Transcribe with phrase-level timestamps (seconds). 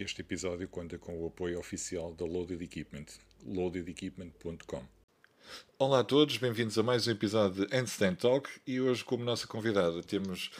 [0.00, 3.04] Este episódio conta com o apoio oficial da Loaded Equipment,
[3.44, 4.82] loadedequipment.com.
[5.78, 9.46] Olá a todos, bem-vindos a mais um episódio de Handstand Talk e hoje como nossa
[9.46, 10.50] convidada temos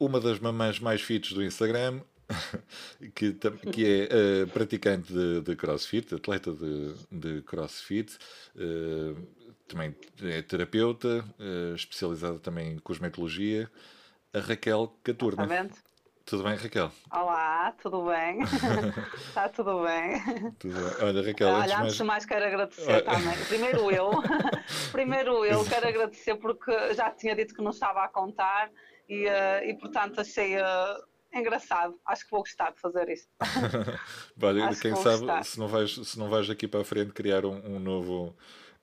[0.00, 2.00] uma das mamães mais fits do Instagram,
[3.14, 3.34] que,
[3.70, 8.16] que é uh, praticante de, de, crossfit, atleta de, de crossfit,
[8.54, 9.14] uh,
[9.68, 13.70] também é terapeuta, uh, especializada também em cosmetologia,
[14.32, 15.44] a Raquel Caturna.
[15.44, 15.85] Exatamente.
[16.26, 16.90] Tudo bem, Raquel?
[17.12, 18.42] Olá, tudo bem?
[19.14, 20.20] Está tudo bem?
[20.58, 21.08] Tudo bem.
[21.08, 21.96] Olha, Raquel, Olha, antes, antes mais...
[21.96, 23.44] de mais quero agradecer também.
[23.46, 24.10] Primeiro eu,
[24.90, 28.72] primeiro eu quero agradecer porque já tinha dito que não estava a contar
[29.08, 31.94] e, uh, e portanto achei uh, engraçado.
[32.04, 33.28] Acho que vou gostar de fazer isto.
[34.42, 37.76] Olha, quem sabe se não, vais, se não vais aqui para a frente criar um,
[37.76, 38.36] um novo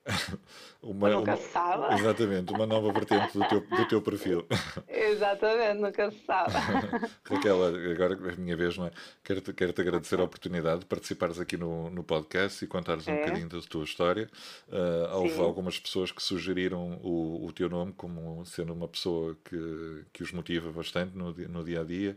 [0.82, 1.94] uma, nunca sabe.
[1.94, 4.46] Exatamente, uma nova vertente do teu, do teu perfil.
[4.88, 6.52] Exatamente, nunca se sabe.
[7.24, 8.90] Raquel, agora é a minha vez, não é?
[9.22, 13.12] Quero-te quero -te agradecer a oportunidade de participares aqui no, no podcast e contares é.
[13.12, 14.28] um bocadinho da tua história.
[14.68, 20.04] Uh, houve algumas pessoas que sugeriram o, o teu nome como sendo uma pessoa que,
[20.12, 22.16] que os motiva bastante no, no dia a dia.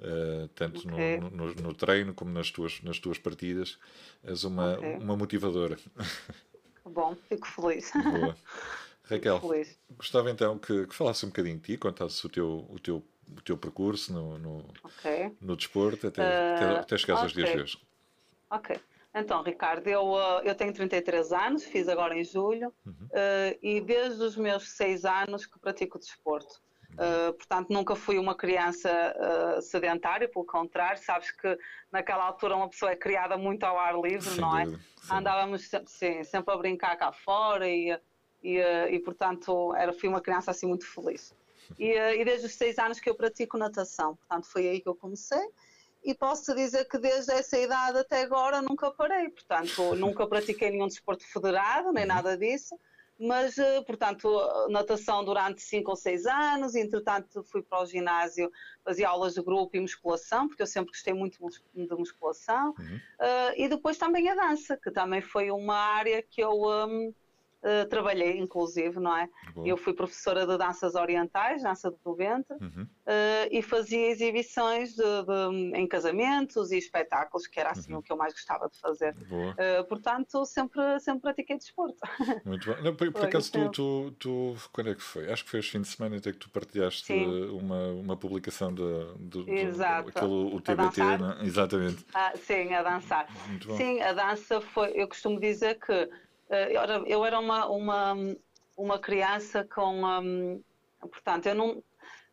[0.00, 1.18] Uh, tanto okay.
[1.18, 3.78] no, no, no, treino como nas tuas, nas tuas partidas,
[4.22, 4.94] és uma, okay.
[4.94, 5.76] uma motivadora.
[6.98, 7.92] Bom, fico feliz.
[7.92, 8.36] Boa.
[9.04, 9.78] Raquel, feliz.
[9.96, 13.40] gostava então que, que falasse um bocadinho de ti, contasse o teu, o teu, o
[13.40, 15.32] teu percurso no, no, okay.
[15.40, 17.24] no desporto até, uh, até, até chegares okay.
[17.24, 17.78] aos dias de hoje.
[18.50, 18.80] Ok.
[19.14, 22.92] Então, Ricardo, eu, uh, eu tenho 33 anos, fiz agora em julho, uhum.
[22.92, 26.60] uh, e desde os meus 6 anos que pratico desporto.
[26.98, 31.56] Uh, portanto, nunca fui uma criança uh, sedentária, pelo contrário, sabes que
[31.92, 34.64] naquela altura uma pessoa é criada muito ao ar livre, Sem não é?
[34.64, 37.96] Dúvida, Andávamos sempre, sim, sempre a brincar cá fora e,
[38.42, 41.32] e, uh, e portanto, era, fui uma criança assim muito feliz.
[41.78, 44.94] E, e, desde os seis anos que eu pratico natação, portanto, foi aí que eu
[44.96, 45.46] comecei.
[46.02, 50.88] E posso dizer que desde essa idade até agora nunca parei, portanto, nunca pratiquei nenhum
[50.88, 52.08] desporto federado, nem uhum.
[52.08, 52.76] nada disso
[53.18, 54.28] mas, eh, portanto,
[54.68, 58.50] natação durante 5 ou 6 anos, entretanto fui para o ginásio,
[58.84, 61.38] fazia aulas de grupo e musculação, porque eu sempre gostei muito
[61.74, 62.96] de musculação, uhum.
[62.96, 66.52] uh, e depois também a dança, que também foi uma área que eu...
[66.52, 67.12] Um,
[67.68, 69.28] Uh, trabalhei, inclusive, não é?
[69.62, 72.84] Eu fui professora de danças orientais, dança do ventre, uhum.
[72.84, 77.98] uh, e fazia exibições de, de, em casamentos e espetáculos, que era assim uhum.
[77.98, 79.14] o que eu mais gostava de fazer.
[79.14, 81.98] Uh, portanto, sempre, sempre pratiquei desporto.
[82.46, 82.82] Muito bom.
[82.82, 85.30] Não, por, por acaso, tu, tu, tu, quando é que foi?
[85.30, 88.82] Acho que foi este fim de semana até que tu partilhaste uma, uma publicação de,
[89.18, 90.08] de, Exato.
[90.08, 91.44] aquele, o TBT, é?
[91.44, 92.06] exatamente.
[92.14, 93.28] Ah, sim, a dançar.
[93.76, 96.08] Sim, a dança foi, eu costumo dizer que
[96.50, 96.72] eh,
[97.06, 98.14] eu era uma, uma,
[98.76, 100.04] uma criança com.
[100.04, 100.62] Um,
[101.00, 101.82] portanto, eu não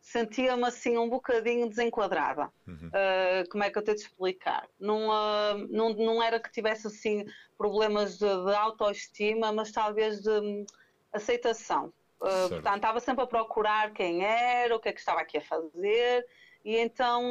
[0.06, 2.48] sentia-me assim um bocadinho desenquadrada.
[2.66, 2.88] Uhum.
[2.88, 4.68] Uh, como é que eu tenho de explicar?
[4.78, 7.26] Não, uh, não, não era que tivesse assim
[7.58, 10.64] problemas de, de autoestima, mas talvez de um,
[11.12, 11.92] aceitação.
[12.20, 15.42] Uh, portanto, estava sempre a procurar quem era, o que é que estava aqui a
[15.42, 16.24] fazer,
[16.64, 17.30] e então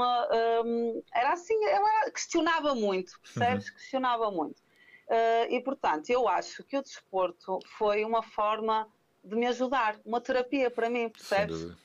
[0.65, 3.67] um, era assim, eu era, questionava muito, percebes?
[3.67, 3.73] Uhum.
[3.75, 4.64] Questionava muito.
[5.07, 8.87] Uh, e, portanto, eu acho que o desporto foi uma forma
[9.23, 11.61] de me ajudar, uma terapia para mim, percebes?
[11.63, 11.75] Uh,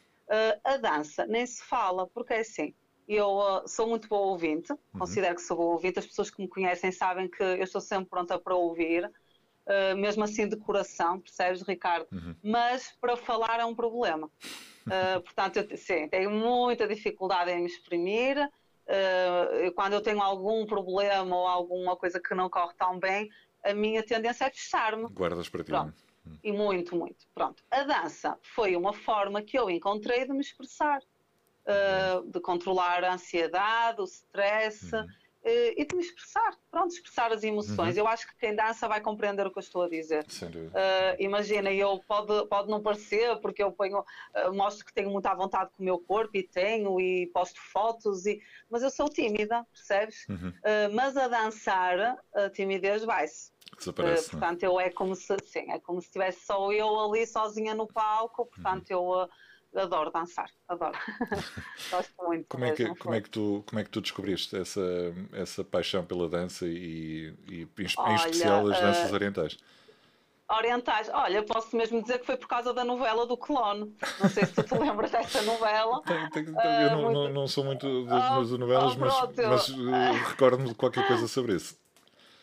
[0.64, 2.74] a dança nem se fala, porque é assim,
[3.06, 4.78] eu uh, sou muito boa ouvinte, uhum.
[4.98, 8.08] considero que sou boa ouvinte, as pessoas que me conhecem sabem que eu estou sempre
[8.08, 9.10] pronta para ouvir,
[9.96, 12.08] mesmo assim de coração, percebes, Ricardo?
[12.10, 12.34] Uhum.
[12.42, 14.28] Mas para falar é um problema.
[15.24, 18.50] portanto, eu, sim, tenho muita dificuldade em me exprimir,
[18.90, 23.28] uh, quando eu tenho algum problema ou alguma coisa que não corre tão bem,
[23.64, 25.08] a minha tendência é fechar-me.
[25.12, 25.70] Guardas para ti.
[25.70, 25.94] Pronto.
[26.26, 26.38] Hum.
[26.42, 27.26] E muito, muito.
[27.34, 27.62] Pronto.
[27.70, 33.14] A dança foi uma forma que eu encontrei de me expressar, uh, de controlar a
[33.14, 34.94] ansiedade, o stress.
[34.94, 35.06] Uhum.
[35.42, 37.96] Uh, e de me expressar, pronto, expressar as emoções.
[37.96, 38.02] Uhum.
[38.02, 40.22] Eu acho que quem dança vai compreender o que eu estou a dizer.
[40.22, 45.34] Uh, imagina, eu pode, pode não parecer, porque eu ponho, uh, mostro que tenho muita
[45.34, 49.66] vontade com o meu corpo e tenho, e posto fotos, e, mas eu sou tímida,
[49.72, 50.26] percebes?
[50.28, 50.52] Uhum.
[50.92, 53.50] mas a dançar, a timidez vai-se.
[53.78, 54.26] Desaparece.
[54.26, 54.30] É?
[54.30, 57.86] portanto, eu é como se sim, é como se estivesse só eu ali sozinha no
[57.86, 59.22] palco, portanto, uhum.
[59.22, 59.28] eu
[59.74, 60.98] adoro dançar, adoro.
[61.90, 62.46] Gosto muito.
[62.48, 64.80] Como é, que, como, é que tu, como é que tu descobriste essa,
[65.32, 69.58] essa paixão pela dança e, e em Olha, especial as danças uh, orientais?
[70.48, 73.94] Orientais, olha, posso mesmo dizer que foi por causa da novela do Clone.
[74.20, 76.02] Não sei se tu te lembras dessa novela.
[76.32, 77.32] Tenho, eu não, muito...
[77.32, 81.54] não, sou muito das oh, novelas, oh, mas, mas uh, recordo-me de qualquer coisa sobre
[81.54, 81.78] isso.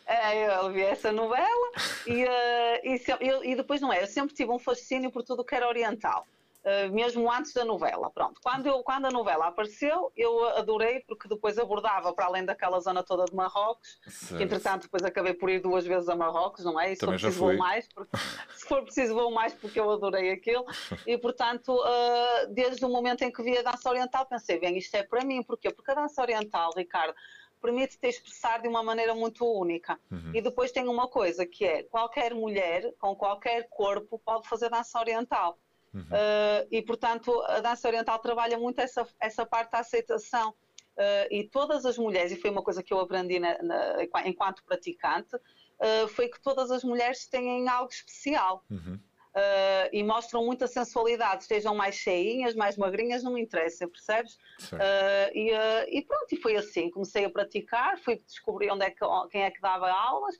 [0.06, 1.70] É, eu vi essa novela
[2.06, 5.22] e, uh, e, se, eu, e, depois não é, eu sempre tive um fascínio por
[5.22, 6.26] tudo que era oriental.
[6.58, 8.10] Uh, mesmo antes da novela.
[8.10, 12.80] Pronto, quando, eu, quando a novela apareceu, eu adorei, porque depois abordava para além daquela
[12.80, 14.36] zona toda de Marrocos, certo.
[14.36, 16.92] que entretanto depois acabei por ir duas vezes a Marrocos, não é?
[16.92, 18.10] E se Também for preciso vou mais, porque,
[18.56, 20.66] se for preciso vou mais porque eu adorei aquilo.
[21.06, 24.94] E portanto, uh, desde o momento em que vi a dança oriental, pensei, bem, isto
[24.96, 25.70] é para mim, porquê?
[25.70, 27.14] Porque a dança oriental, Ricardo,
[27.60, 29.98] permite-te expressar de uma maneira muito única.
[30.10, 30.32] Uhum.
[30.34, 34.98] E depois tem uma coisa que é, qualquer mulher, com qualquer corpo, pode fazer dança
[34.98, 35.58] oriental.
[35.94, 36.02] Uhum.
[36.02, 40.50] Uh, e, portanto, a dança oriental trabalha muito essa, essa parte da aceitação.
[40.50, 43.96] Uh, e todas as mulheres, e foi uma coisa que eu aprendi na, na,
[44.26, 48.64] enquanto praticante, uh, foi que todas as mulheres têm algo especial.
[48.70, 48.98] Uhum.
[49.28, 54.34] Uh, e mostram muita sensualidade, estejam mais cheinhas, mais magrinhas, não me interessa, percebes?
[54.72, 58.90] Uh, e, uh, e, pronto, e foi assim, comecei a praticar, fui descobrir onde é
[58.90, 60.34] que, quem é que dava aulas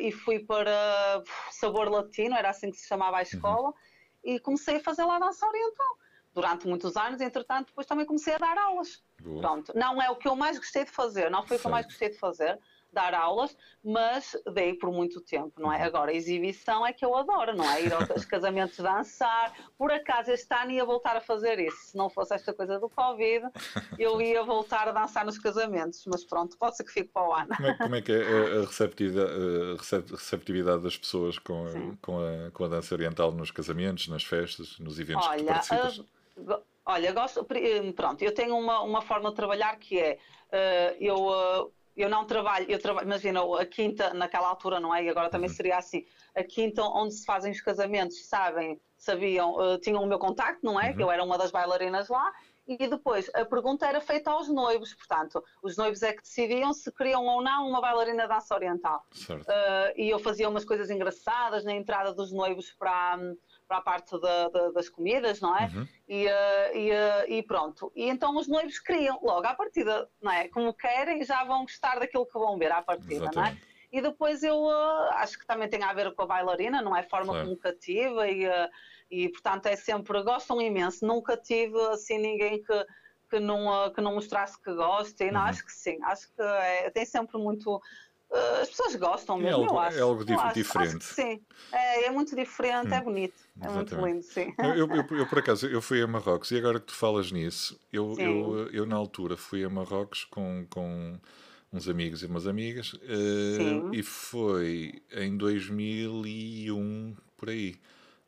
[0.00, 1.20] e fui para
[1.50, 3.22] Sabor Latino, era assim que se chamava a uhum.
[3.22, 3.74] escola, uhum.
[4.28, 5.98] E comecei a fazer lá dança oriental.
[6.34, 9.02] Durante muitos anos, entretanto, depois também comecei a dar aulas.
[9.20, 9.40] Boa.
[9.40, 11.70] Pronto, não é o que eu mais gostei de fazer, não foi o que eu
[11.70, 12.58] mais gostei de fazer,
[12.92, 15.78] dar aulas, mas dei por muito tempo, não é?
[15.78, 15.84] Uhum.
[15.84, 17.82] Agora, exibição é que eu adoro, não é?
[17.82, 19.52] Ir aos casamentos dançar.
[19.76, 21.88] Por acaso, este ano ia voltar a fazer isso.
[21.88, 23.46] Se não fosse esta coisa do Covid,
[23.98, 26.04] eu ia voltar a dançar nos casamentos.
[26.06, 27.48] Mas pronto, pode ser que fique para o ano.
[27.56, 32.18] Como é, como é que é a receptividade, a receptividade das pessoas com a, com,
[32.20, 35.98] a, com a dança oriental nos casamentos, nas festas, nos eventos Olha, que participas?
[35.98, 37.46] Uh, Olha, gosto,
[37.94, 40.18] pronto, eu tenho uma, uma forma de trabalhar que é,
[40.48, 41.70] uh, eu uh,
[42.02, 45.04] eu não trabalho, eu trabalho, imagina, a quinta naquela altura, não é?
[45.04, 45.56] E agora também uhum.
[45.56, 46.04] seria assim,
[46.34, 50.80] a quinta onde se fazem os casamentos, sabem, sabiam, uh, tinham o meu contacto, não
[50.80, 50.90] é?
[50.90, 50.96] Uhum.
[50.96, 52.32] Que eu era uma das bailarinas lá,
[52.68, 56.92] e depois a pergunta era feita aos noivos, portanto, os noivos é que decidiam se
[56.92, 59.06] queriam ou não uma bailarina de dança oriental.
[59.30, 63.18] Uh, e eu fazia umas coisas engraçadas na entrada dos noivos para,
[63.68, 65.66] para a parte da, da, das comidas, não é?
[65.66, 65.88] Uhum.
[66.08, 67.92] E, uh, e, uh, e, pronto.
[67.94, 70.48] E então os noivos queriam, logo à partida, não é?
[70.48, 73.36] Como querem, já vão gostar daquilo que vão ver à partida, Exatamente.
[73.36, 73.68] não é?
[73.92, 77.02] E depois eu uh, acho que também tem a ver com a bailarina, não é?
[77.02, 77.44] Forma claro.
[77.44, 78.44] como cativa e,
[79.10, 81.06] e, portanto, é sempre, gostam imenso.
[81.06, 82.86] Nunca tive, assim, ninguém que,
[83.30, 85.46] que, não, que não mostrasse que gosta e não, uhum.
[85.46, 85.98] acho que sim.
[86.04, 89.78] Acho que é, tem sempre muito Uh, as pessoas gostam é mesmo, é algo, eu
[89.80, 89.98] acho.
[89.98, 90.96] É algo diferente.
[90.96, 91.40] Acho sim,
[91.72, 93.94] é, é, muito diferente, é hum, é bonito, é exatamente.
[93.94, 94.54] muito lindo, sim.
[94.58, 97.78] Eu, eu, eu, por acaso, eu fui a Marrocos e agora que tu falas nisso,
[97.92, 101.18] eu, eu, eu, na altura fui a Marrocos com, com
[101.72, 107.76] uns amigos e umas amigas uh, e foi em 2001, por aí.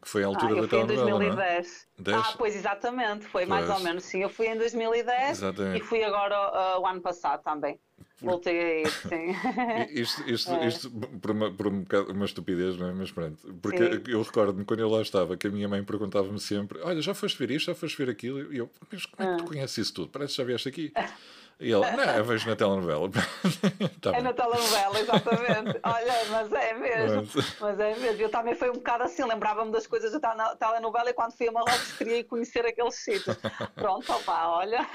[0.00, 1.88] Que foi a altura ah, da telenovela, em 2010.
[1.98, 2.16] Não é?
[2.16, 3.48] Ah, pois exatamente, foi pois.
[3.48, 4.22] mais ou menos, sim.
[4.22, 5.82] Eu fui em 2010 Exatamente.
[5.82, 7.78] e fui agora uh, o ano passado também.
[8.20, 9.34] Voltei a ir, sim.
[9.90, 10.68] Isto, isto, é.
[10.68, 12.92] isto por, uma, por um bocado, uma estupidez, não é?
[12.92, 13.54] Mas pronto.
[13.62, 14.02] Porque sim.
[14.08, 17.38] eu recordo-me quando eu lá estava que a minha mãe perguntava-me sempre: Olha, já foste
[17.38, 18.52] ver isto, já foste ver aquilo?
[18.52, 19.48] E eu, mas como é que tu ah.
[19.48, 20.10] conheces isso tudo?
[20.10, 20.92] Parece que já vieste aqui.
[21.60, 23.10] E ele, não, eu vejo na telenovela.
[24.00, 25.78] tá é na telenovela, exatamente.
[25.84, 27.28] Olha, mas é mesmo.
[27.34, 27.56] Mas...
[27.60, 27.80] mas...
[27.80, 28.22] é mesmo.
[28.22, 31.52] Eu também fui um bocado assim, lembrava-me das coisas da telenovela e quando fui a
[31.52, 33.36] Marrocos queria conhecer aqueles sítios.
[33.74, 34.86] Pronto, opá, olha.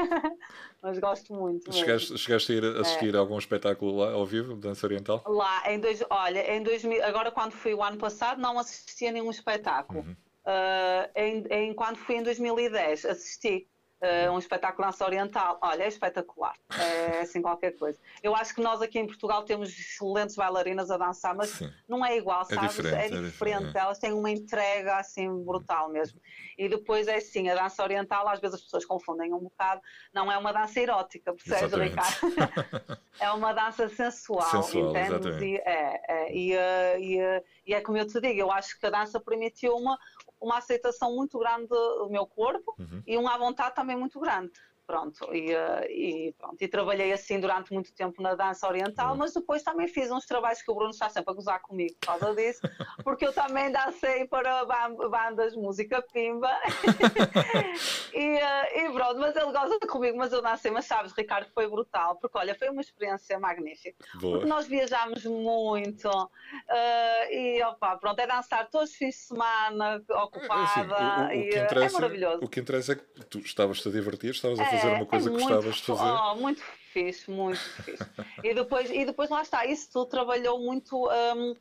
[0.82, 1.72] mas gosto muito.
[1.72, 3.18] Chegaste, chegaste, a ir assistir é.
[3.18, 5.24] a algum espetáculo lá ao vivo, dança oriental?
[5.28, 9.12] Lá, em dois, olha, em 2000, agora quando fui o ano passado não assisti a
[9.12, 10.00] nenhum espetáculo.
[10.00, 10.16] Uhum.
[10.46, 13.68] Uh, em, em, quando fui em 2010, assisti
[14.06, 15.57] uh, um espetáculo dança oriental.
[15.62, 16.56] Olha, é espetacular.
[16.78, 18.00] É assim qualquer coisa.
[18.22, 21.72] Eu acho que nós aqui em Portugal temos excelentes bailarinas a dançar, mas Sim.
[21.88, 22.75] não é igual, é sabes?
[22.75, 23.25] Diferente, é diferente.
[23.25, 23.77] É diferente.
[23.77, 26.20] Elas têm uma entrega assim brutal mesmo.
[26.58, 29.82] E depois é assim, a dança oriental, às vezes as pessoas confundem um bocado,
[30.13, 32.18] não é uma dança erótica, percebes, Ricardo?
[33.20, 35.41] é uma dança sensual, sensual entendes?
[35.41, 38.86] E é, é, e, uh, e, e é como eu te digo, eu acho que
[38.86, 39.98] a dança permitiu uma,
[40.46, 43.02] uma aceitação muito grande do meu corpo uhum.
[43.06, 44.52] e uma vontade também muito grande.
[44.86, 49.34] Pronto, e, eh, e, pronto, e trabalhei assim durante muito tempo na dança oriental, mas
[49.34, 52.36] depois também fiz uns trabalhos que o Bruno está sempre a gozar comigo por causa
[52.36, 52.62] disso,
[53.04, 54.63] porque eu também dancei para
[55.10, 56.51] bandas música pimba
[58.13, 61.68] e, eh, e, pronto, mas ele goza comigo, mas eu dancei, mas sabes, Ricardo, foi
[61.68, 64.34] brutal, porque olha, foi uma experiência magnífica, Boa.
[64.34, 70.00] porque nós viajámos muito uh, e opa, pronto, é dançar todos os fins de semana,
[70.10, 72.46] ocupada, assim, o, o, o e, é maravilhoso.
[72.46, 75.29] O que interessa é que tu estavas-te a divertir, estavas a fazer uma é, coisa
[75.29, 76.03] é que gostavas de fazer.
[76.03, 76.62] Oh, muito
[76.94, 78.03] fixe, muito fixe.
[78.44, 81.08] e, depois, e depois lá está, isso tudo trabalhou muito.
[81.08, 81.55] Um,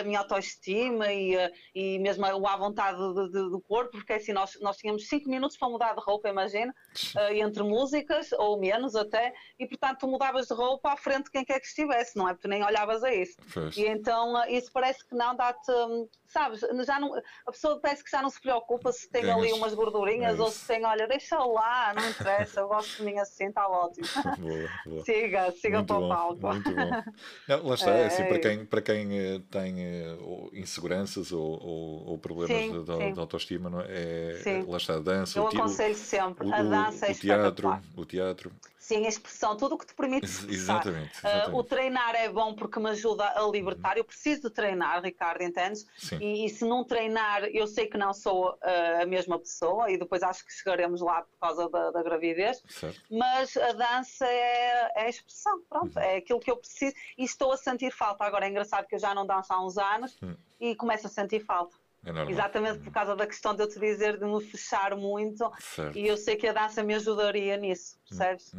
[0.00, 1.34] a minha autoestima e,
[1.74, 5.28] e mesmo a, à vontade de, de, do corpo, porque assim, nós, nós tínhamos 5
[5.28, 6.74] minutos para mudar de roupa, imagina,
[7.14, 11.30] uh, entre músicas, ou menos até, e portanto tu mudavas de roupa à frente de
[11.30, 12.34] quem quer que estivesse, não é?
[12.34, 13.36] Porque nem olhavas a isso.
[13.52, 13.76] Pois.
[13.76, 17.14] E então uh, isso parece que não dá-te, um, sabes, já não,
[17.46, 20.50] a pessoa parece que já não se preocupa se tem ali umas gordurinhas é ou
[20.50, 24.06] se tem, olha, deixa lá, não interessa, eu gosto de mim assim, está ótimo.
[24.38, 25.04] Boa, boa.
[25.04, 26.46] Siga, siga muito para o palco.
[26.46, 26.90] Muito bom.
[27.48, 30.16] Não, lá está, é, assim, para quem, para quem eh, tem eh,
[30.52, 33.86] inseguranças ou, ou, ou problemas sim, de, de, de, autoestima, não é?
[33.88, 35.38] é lá está a dança.
[35.38, 38.52] Eu o aconselho sempre, o, a dança o, é o teatro, o teatro.
[38.88, 40.78] Sim, a expressão, tudo o que te permite expressar.
[40.78, 41.50] Exatamente, exatamente.
[41.50, 43.92] Uh, o treinar é bom porque me ajuda a libertar.
[43.92, 43.98] Uhum.
[43.98, 45.86] Eu preciso de treinar, Ricardo, entendes?
[46.18, 49.98] E, e, se não treinar, eu sei que não sou uh, a mesma pessoa e
[49.98, 52.62] depois acho que chegaremos lá por causa da, da gravidez.
[52.66, 52.98] Certo.
[53.10, 56.02] Mas a dança é, é, a expressão, pronto, uhum.
[56.02, 58.24] é aquilo que eu preciso e estou a sentir falta.
[58.24, 60.34] Agora é engraçado que eu já não danço há uns anos uhum.
[60.58, 61.76] e começo a sentir falta.
[62.08, 65.96] É Exatamente por causa da questão de eu te dizer de me fechar muito certo.
[65.98, 68.54] e eu sei que a dança me ajudaria nisso, percebes?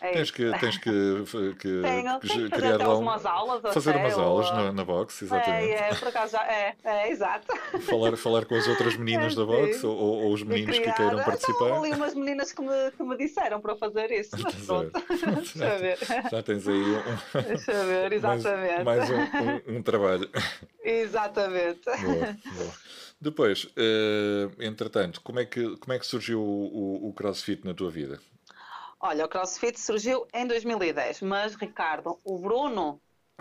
[0.00, 0.90] É tens que, tens que,
[1.58, 3.74] que, tenho, que que criar lá um, umas aulas.
[3.74, 4.56] Fazer até, umas aulas ou...
[4.56, 5.72] na, na box, exatamente.
[5.72, 7.46] É, é, por acaso é, é, exato.
[7.82, 11.68] Falar, falar com as outras meninas da box ou, ou, os meninos que queiram participar.
[11.68, 14.92] Não, ali umas meninas que me, que me disseram para fazer isso, mas pronto.
[15.08, 15.98] Deixa eu ver.
[16.30, 17.42] Já tens aí um.
[17.42, 18.84] Deixa eu ver, exatamente.
[18.84, 20.28] Mais, mais um, um, um, trabalho.
[20.82, 21.84] Exatamente.
[21.84, 22.74] Boa, boa.
[23.20, 27.72] Depois, uh, entretanto, como é, que, como é que surgiu o, o, o CrossFit na
[27.72, 28.20] tua vida?
[29.06, 32.98] Olha, o CrossFit surgiu em 2010, mas Ricardo, o Bruno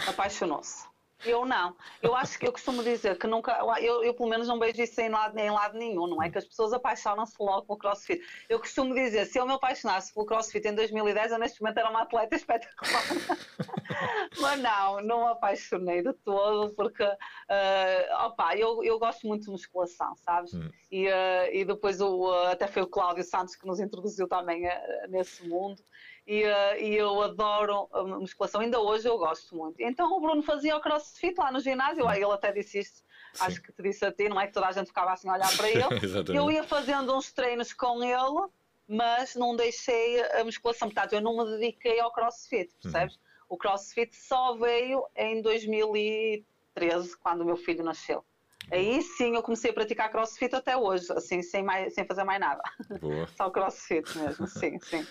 [0.10, 0.86] apaixonou-se.
[1.26, 1.76] Eu não.
[2.02, 3.60] Eu acho que eu costumo dizer que nunca.
[3.80, 6.30] Eu, eu pelo menos não vejo isso em lado, em lado nenhum, não é?
[6.30, 8.22] Que as pessoas apaixonam-se logo pelo crossfit.
[8.50, 11.90] Eu costumo dizer: se eu me apaixonasse pelo crossfit em 2010, eu neste momento era
[11.90, 13.04] uma atleta espetacular.
[14.40, 17.04] Mas não, não me apaixonei de todo, porque.
[17.04, 20.54] Uh, opa, eu, eu gosto muito de musculação, sabes?
[20.54, 20.70] Hum.
[20.92, 24.66] E, uh, e depois o, uh, até foi o Cláudio Santos que nos introduziu também
[24.66, 24.72] uh,
[25.10, 25.82] nesse mundo
[26.26, 29.80] e, uh, e eu adoro a musculação, ainda hoje eu gosto muito.
[29.80, 33.04] Então o Bruno fazia o crossfit lá no ginásio, ele até disse isto,
[33.34, 33.44] Sim.
[33.44, 35.34] acho que te disse a ti, não é que toda a gente ficava assim a
[35.34, 36.38] olhar para ele.
[36.38, 38.50] eu ia fazendo uns treinos com ele,
[38.88, 42.92] mas não deixei a musculação, portanto eu não me dediquei ao crossfit, uhum.
[42.92, 43.16] percebes?
[43.16, 43.22] Uhum.
[43.50, 48.24] O crossfit só veio em 2013, quando o meu filho nasceu.
[48.72, 52.40] Aí sim eu comecei a praticar crossfit até hoje, assim, sem, mais, sem fazer mais
[52.40, 52.62] nada.
[53.00, 53.28] Boa.
[53.36, 55.06] Só crossfit mesmo, sim, sim.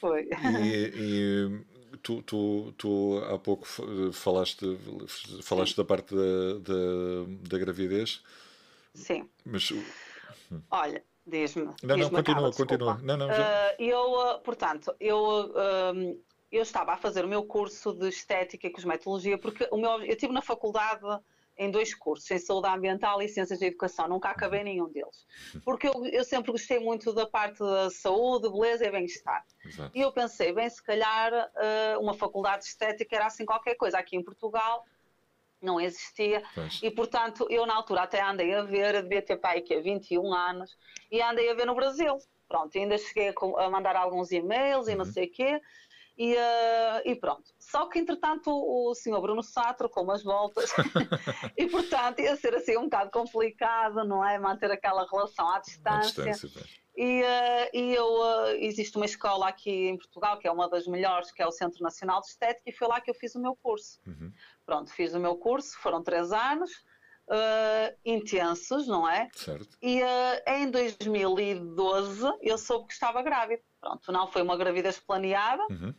[0.00, 0.28] Foi.
[0.62, 3.66] E, e tu, tu, tu, há pouco
[4.12, 4.78] falaste,
[5.42, 8.22] falaste da parte da, da, da, gravidez.
[8.94, 9.28] Sim.
[9.44, 9.72] Mas.
[10.70, 11.64] Olha, diz-me.
[11.82, 12.98] Não, diz não, continua, continua.
[13.02, 13.74] Não, não, já...
[13.78, 15.52] uh, eu, portanto, eu.
[15.94, 20.02] Um, eu estava a fazer o meu curso de estética e cosmetologia porque o meu,
[20.02, 21.02] eu tive na faculdade
[21.58, 24.08] em dois cursos, em saúde ambiental e ciências da educação.
[24.08, 25.26] Nunca acabei nenhum deles.
[25.64, 29.44] Porque eu, eu sempre gostei muito da parte da saúde, beleza e bem-estar.
[29.92, 33.98] E eu pensei, bem, se calhar uh, uma faculdade de estética era assim qualquer coisa.
[33.98, 34.84] Aqui em Portugal
[35.60, 36.42] não existia.
[36.54, 36.80] Pois.
[36.82, 40.78] E, portanto, eu na altura até andei a ver, devia ter pai que 21 anos,
[41.10, 42.16] e andei a ver no Brasil.
[42.48, 44.92] Pronto, ainda cheguei a mandar alguns e-mails uhum.
[44.92, 45.12] e não uhum.
[45.12, 45.60] sei o quê.
[46.18, 47.44] E, uh, e, pronto.
[47.60, 50.68] Só que, entretanto, o, o senhor Bruno Sá trocou umas voltas
[51.56, 54.36] e, portanto, ia ser assim um bocado complicado, não é?
[54.36, 56.24] Manter aquela relação à distância.
[56.24, 60.50] À distância e, uh, e eu, uh, existe uma escola aqui em Portugal, que é
[60.50, 63.14] uma das melhores, que é o Centro Nacional de Estética, e foi lá que eu
[63.14, 64.00] fiz o meu curso.
[64.04, 64.32] Uhum.
[64.66, 66.72] Pronto, fiz o meu curso, foram três anos,
[68.04, 69.28] intensos, não é?
[69.34, 69.76] Certo.
[69.80, 70.00] E
[70.46, 73.62] em 2012 eu soube que estava grávida.
[73.80, 75.62] Pronto, não foi uma gravidez planeada.
[75.70, 75.94] Uhum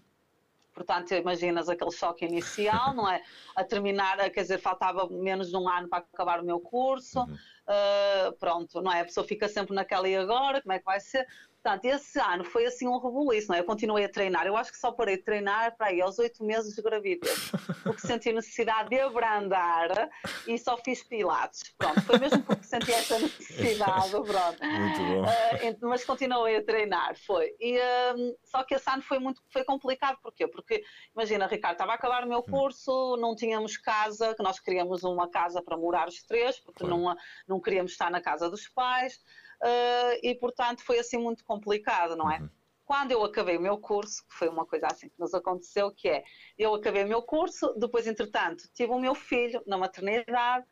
[0.79, 3.21] Portanto, imaginas aquele choque inicial, não é?
[3.53, 7.19] A terminar, quer dizer, faltava menos de um ano para acabar o meu curso.
[7.19, 7.33] Uhum.
[7.33, 9.01] Uh, pronto, não é?
[9.01, 11.27] A pessoa fica sempre naquela e agora, como é que vai ser?
[11.61, 13.59] Portanto, esse ano foi assim um rebuliço, não é?
[13.59, 14.47] Eu continuei a treinar.
[14.47, 17.51] Eu acho que só parei de treinar para aí aos oito meses de gravidez,
[17.83, 20.09] porque senti necessidade de abrandar
[20.47, 21.75] e só fiz pilates.
[21.77, 24.63] Pronto, foi mesmo porque senti essa necessidade, pronto.
[24.63, 25.23] Muito bom.
[25.23, 27.53] Uh, mas continuei a treinar, foi.
[27.59, 30.47] E, uh, só que esse ano foi muito foi complicado, porquê?
[30.47, 30.81] Porque,
[31.13, 32.43] imagina, Ricardo, estava a acabar o meu hum.
[32.49, 37.13] curso, não tínhamos casa, que nós queríamos uma casa para morar os três, porque não,
[37.45, 39.19] não queríamos estar na casa dos pais
[39.63, 42.39] uh, e, portanto, foi assim muito complicado, não é?
[42.39, 42.49] Uhum.
[42.85, 46.09] Quando eu acabei o meu curso, que foi uma coisa assim que nos aconteceu, que
[46.09, 46.23] é,
[46.57, 50.65] eu acabei o meu curso, depois, entretanto, tive o meu filho na maternidade,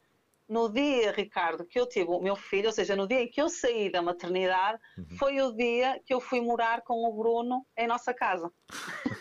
[0.49, 3.41] no dia, Ricardo, que eu tive o meu filho, ou seja, no dia em que
[3.41, 5.17] eu saí da maternidade, uhum.
[5.17, 8.51] foi o dia que eu fui morar com o Bruno em nossa casa.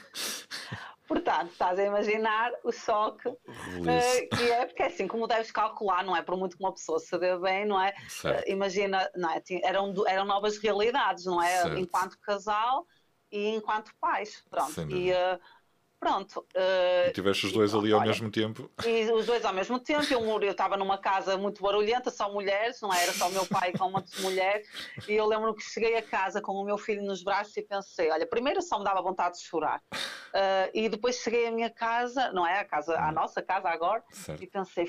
[1.06, 6.04] Portanto, estás a imaginar o choque uh, que é, porque é assim, como deves calcular,
[6.04, 6.22] não é?
[6.22, 7.94] Por muito que uma pessoa se dê bem, não é?
[8.24, 9.40] Uh, imagina, não é?
[9.62, 11.62] Eram, eram novas realidades, não é?
[11.62, 11.78] Certo.
[11.78, 12.86] Enquanto casal
[13.30, 14.80] e enquanto pais, pronto.
[14.90, 15.40] E, uh,
[15.98, 16.46] Pronto.
[16.54, 18.70] Uh, e tiveste os dois ali ao mesmo tempo.
[18.84, 20.04] E os dois ao mesmo tempo.
[20.42, 23.02] Eu estava numa casa muito barulhenta, só mulheres, não é?
[23.02, 24.62] era só o meu pai com uma mulher.
[25.08, 28.10] E eu lembro que cheguei a casa com o meu filho nos braços e pensei:
[28.10, 29.80] olha, primeiro só me dava vontade de chorar.
[29.92, 32.60] Uh, e depois cheguei à minha casa, não é?
[32.60, 33.12] A casa, à hum.
[33.12, 34.42] nossa casa agora, certo.
[34.42, 34.86] e pensei: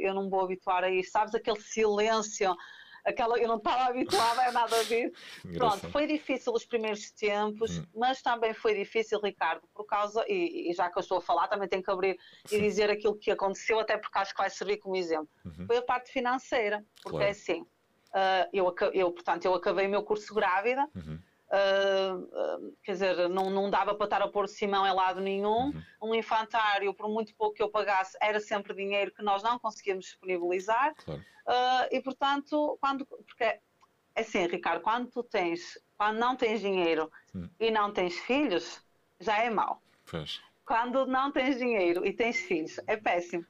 [0.00, 1.12] eu não vou habituar a isto.
[1.12, 2.56] Sabes aquele silêncio?
[3.04, 5.12] Aquela, eu não estava habituada a nada disso.
[5.56, 7.86] Pronto, foi difícil os primeiros tempos, hum.
[7.94, 11.48] mas também foi difícil, Ricardo, por causa, e, e, já que eu estou a falar,
[11.48, 12.56] também tenho que abrir Sim.
[12.56, 15.28] e dizer aquilo que aconteceu, até porque acho que vai servir como exemplo.
[15.44, 15.66] Uhum.
[15.66, 17.26] Foi a parte financeira, porque claro.
[17.26, 20.88] é assim, uh, eu, eu, portanto, eu acabei o meu curso grávida.
[20.94, 21.18] Uhum.
[21.50, 25.66] Uh, quer dizer, não, não dava para estar a pôr Simão em lado nenhum.
[25.66, 25.82] Uhum.
[26.02, 30.04] Um infantário, por muito pouco que eu pagasse, era sempre dinheiro que nós não conseguíamos
[30.04, 30.94] disponibilizar.
[31.04, 31.20] Claro.
[31.20, 33.04] Uh, e portanto, quando.
[33.04, 33.60] Porque é
[34.14, 35.76] assim, Ricardo, quando tu tens.
[35.96, 37.50] Quando não tens dinheiro uhum.
[37.58, 38.80] e não tens filhos,
[39.18, 39.82] já é mau.
[40.08, 40.40] Pois.
[40.70, 43.44] Quando não tens dinheiro e tens filhos, é péssimo.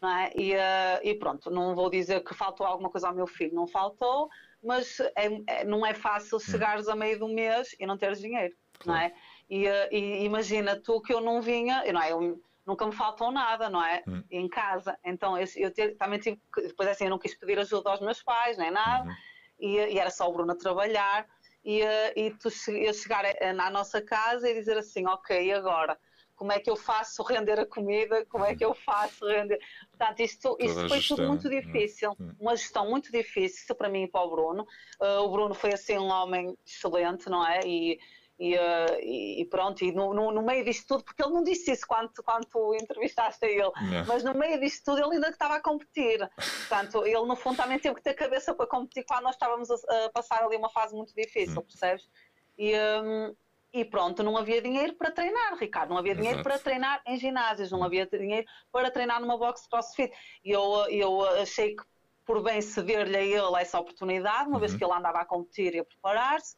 [0.00, 0.30] Não é?
[0.36, 3.66] e, uh, e pronto, não vou dizer que faltou alguma coisa ao meu filho, não
[3.66, 4.28] faltou
[4.62, 6.40] mas é, é, não é fácil hum.
[6.40, 9.00] chegares a meio do mês e não teres dinheiro, claro.
[9.00, 9.14] não é?
[9.48, 12.12] E, eh, e, imagina tu que eu não vinha, não é?
[12.12, 14.02] Eu, nunca me faltou nada, não é?
[14.06, 14.22] Hum.
[14.30, 14.96] Em casa.
[15.04, 18.22] Então eu, eu te, também tive, depois assim, eu não quis pedir ajuda aos meus
[18.22, 19.16] pais, nem nada, uhum.
[19.58, 21.26] e, e, era só o Bruno a trabalhar.
[21.64, 25.98] E, eh, e tu eu chegar à nossa casa e dizer assim, ok, agora?
[26.40, 29.60] Como é que eu faço render a comida, como é que eu faço render.
[29.90, 31.60] Portanto, isto, isto foi tudo muito é?
[31.60, 32.32] difícil, hum.
[32.40, 34.66] uma gestão muito difícil para mim e para o Bruno.
[34.98, 37.60] Uh, o Bruno foi assim um homem excelente, não é?
[37.66, 38.00] E,
[38.38, 41.72] e, uh, e, pronto, e no, no, no, meio disto tudo, porque ele não disse
[41.72, 44.06] isso quando, quando tu entrevistaste a ele, não.
[44.06, 46.26] mas no meio disto tudo ele ainda estava a competir.
[46.36, 50.06] Portanto, ele no fundo também teve que ter cabeça para competir quando nós estávamos a,
[50.06, 51.64] a passar ali uma fase muito difícil, hum.
[51.64, 52.08] percebes?
[52.56, 53.36] E, um,
[53.72, 55.90] e pronto, não havia dinheiro para treinar, Ricardo.
[55.90, 56.48] Não havia dinheiro Exato.
[56.48, 60.12] para treinar em ginásios, não havia dinheiro para treinar numa box crossfit.
[60.44, 61.84] E eu, eu achei que
[62.24, 64.60] por bem ceder-lhe a ele essa oportunidade, uma uhum.
[64.60, 66.54] vez que ele andava a competir e a preparar-se,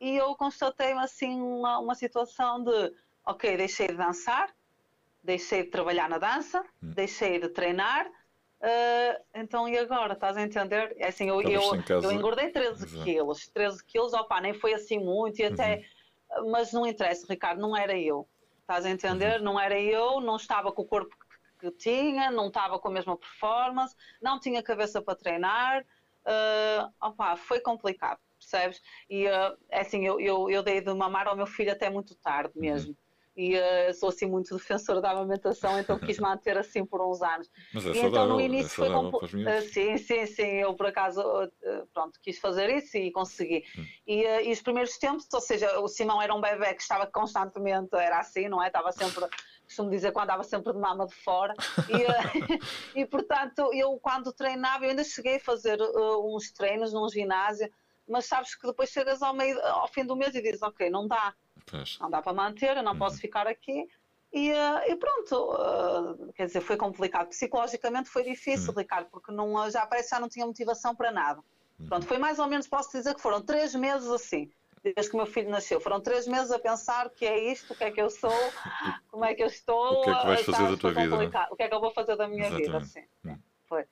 [0.00, 2.92] e eu constatei-me assim uma, uma situação de,
[3.26, 4.54] ok, deixei de dançar,
[5.22, 6.92] deixei de trabalhar na dança, uhum.
[6.92, 10.94] deixei de treinar, uh, então e agora, estás a entender?
[10.96, 13.04] É assim, eu, eu, eu, engordei 13 Exato.
[13.04, 15.76] quilos, 13 quilos, opa, nem foi assim muito, e até...
[15.76, 15.99] Uhum
[16.50, 18.28] mas não interessa, Ricardo, não era eu.
[18.60, 19.38] Estás a entender?
[19.38, 19.44] Uhum.
[19.44, 21.16] Não era eu, não estava com o corpo
[21.58, 25.84] que, tinha, não estava com a mesma performance, não tinha cabeça para treinar.
[26.24, 28.80] Uh, opa, foi complicado, percebes?
[29.08, 32.52] E uh, assim, eu, eu, eu, dei de mamar ao meu filho até muito tarde
[32.56, 32.90] mesmo.
[32.90, 32.99] Uhum
[33.36, 37.48] e uh, sou assim muito defensora da amamentação, então quis manter assim por uns anos.
[37.72, 40.86] Mas é e então no é início é foi uh, sim, sim, sim, eu por
[40.86, 43.64] acaso uh, pronto, quis fazer isso e consegui.
[43.78, 43.84] Hum.
[44.06, 47.94] E, e, os primeiros tempos, ou seja, o Simão era um bebê que estava constantemente,
[47.94, 48.66] era assim, não é?
[48.66, 49.24] Estava sempre,
[49.64, 51.54] costumo dizer, quando andava sempre de mama de fora.
[51.88, 57.70] E, e portanto, eu quando treinava, eu ainda cheguei a fazer uns treinos num ginásio,
[58.08, 61.06] mas sabes que depois chegas ao, meio, ao fim do mês e dizes, ok, não
[61.06, 61.32] dá
[61.70, 61.98] Pois.
[62.00, 62.98] Não dá para manter, eu não uhum.
[62.98, 63.86] posso ficar aqui.
[64.32, 67.28] E, uh, e pronto, uh, quer dizer, foi complicado.
[67.28, 68.78] Psicologicamente foi difícil, uhum.
[68.78, 71.40] Ricardo, porque não, já parece que já não tinha motivação para nada.
[71.78, 71.86] Uhum.
[71.86, 74.50] Pronto, foi mais ou menos, posso dizer que foram três meses assim,
[74.82, 75.80] desde que o meu filho nasceu.
[75.80, 78.30] Foram três meses a pensar o que é isto, o que é que eu sou,
[79.10, 80.00] como é que eu estou.
[80.00, 81.48] O que é que vais fazer da tua vida?
[81.50, 82.66] O que é que eu vou fazer da minha Exatamente.
[82.66, 83.04] vida, assim.
[83.24, 83.38] Uhum.
[83.66, 83.82] Foi.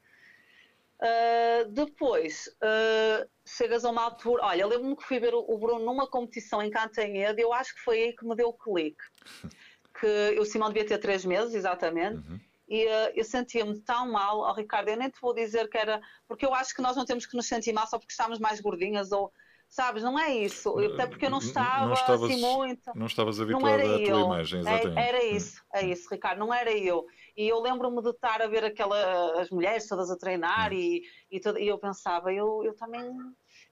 [1.01, 4.45] Uh, depois, uh, chegas a uma altura.
[4.45, 8.03] Olha, lembro-me que fui ver o Bruno numa competição em Cantanhede, eu acho que foi
[8.03, 9.03] aí que me deu o clique.
[10.01, 12.19] Que o Simão devia ter três meses, exatamente.
[12.19, 12.39] Uhum.
[12.69, 16.01] E uh, eu sentia-me tão mal, oh, Ricardo, eu nem te vou dizer que era.
[16.29, 18.61] Porque eu acho que nós não temos que nos sentir mal só porque estamos mais
[18.61, 19.33] gordinhas ou
[19.69, 20.03] sabes?
[20.03, 20.79] Não é isso.
[20.79, 22.91] Até porque eu não estava não estavas, assim muito.
[22.95, 24.99] Não estavas habituada à tua imagem, é, exatamente.
[24.99, 27.05] Era isso, é isso, Ricardo, não era eu.
[27.39, 31.39] E eu lembro-me de estar a ver aquela, as mulheres todas a treinar e, e,
[31.39, 33.17] todo, e, eu pensava, eu, eu, também,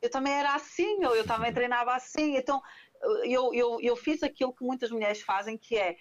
[0.01, 2.37] eu também era assim, ou eu também treinava assim.
[2.37, 2.63] Então
[3.25, 5.97] eu, eu, eu fiz aquilo que muitas mulheres fazem, que é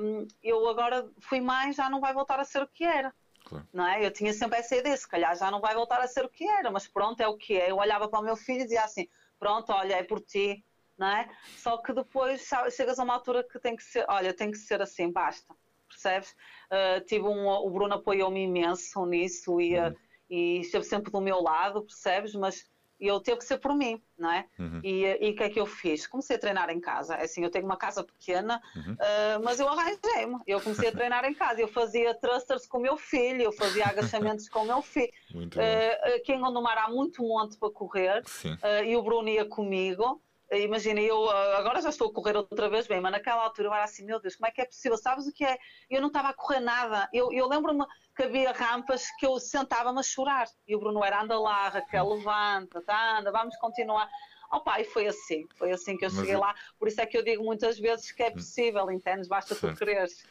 [0.00, 3.14] um, eu agora fui mãe, já não vai voltar a ser o que era.
[3.44, 3.68] Claro.
[3.72, 4.04] Não é?
[4.04, 6.44] Eu tinha sempre essa ideia, se calhar já não vai voltar a ser o que
[6.44, 7.70] era, mas pronto, é o que é.
[7.70, 9.06] Eu olhava para o meu filho e dizia assim:
[9.38, 10.64] pronto, olha, é por ti,
[10.98, 11.30] não é?
[11.56, 14.82] Só que depois chegas a uma altura que tem que ser, olha, tem que ser
[14.82, 15.54] assim, basta,
[15.88, 16.34] percebes?
[16.70, 19.88] Uh, tive um, o Bruno apoiou-me imenso nisso e, uhum.
[19.88, 19.96] uh,
[20.28, 22.34] e esteve sempre do meu lado, percebes?
[22.34, 22.66] Mas
[23.00, 24.46] eu teve que ser por mim, não é?
[24.58, 24.80] Uhum.
[24.82, 26.06] E o que é que eu fiz?
[26.06, 27.14] Comecei a treinar em casa.
[27.14, 28.92] É assim, eu tenho uma casa pequena, uhum.
[28.94, 30.36] uh, mas eu arranjei-me.
[30.46, 31.60] Eu comecei a treinar em casa.
[31.60, 35.12] Eu fazia thrusters com o meu filho, eu fazia agachamentos com o meu filho.
[35.32, 39.44] Muito uh, aqui em Gondomar há muito monte para correr uh, e o Bruno ia
[39.44, 40.20] comigo.
[40.52, 43.84] Imagina, eu agora já estou a correr outra vez bem, mas naquela altura eu era
[43.84, 44.96] assim, meu Deus, como é que é possível?
[44.96, 45.58] Sabes o que é?
[45.90, 47.08] Eu não estava a correr nada.
[47.12, 47.84] Eu, eu lembro-me
[48.16, 50.46] que havia rampas que eu sentava-me a chorar.
[50.66, 54.08] E o Bruno era, anda lá, Raquel, levanta, tá, anda, vamos continuar.
[54.50, 56.54] Opa, e foi assim, foi assim que eu cheguei lá.
[56.78, 58.32] Por isso é que eu digo muitas vezes que é hum.
[58.32, 59.28] possível, entendes?
[59.28, 60.24] Basta tu quereres.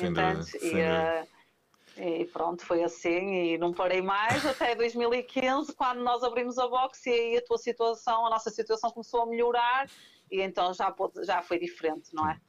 [0.00, 0.54] Entendes?
[0.54, 0.72] E,
[1.96, 7.06] e pronto, foi assim e não parei mais até 2015, quando nós abrimos a box
[7.06, 9.88] e aí a tua situação, a nossa situação começou a melhorar
[10.30, 12.40] e então já, já foi diferente, não é?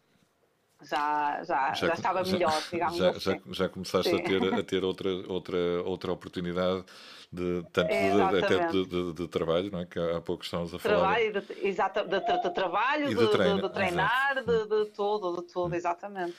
[0.82, 3.19] Já, já, já, já estava melhor, digamos já, assim.
[3.19, 6.84] Já, já começaste a ter, a ter outra, outra, outra oportunidade
[7.32, 9.86] de, tanto de, até de, de, de, trabalho, não é?
[9.86, 10.97] Que há pouco estávamos a falar.
[10.97, 16.36] Trabalho, de, exato, de, trabalho, de, treinar, de, de tudo, de tudo, exatamente.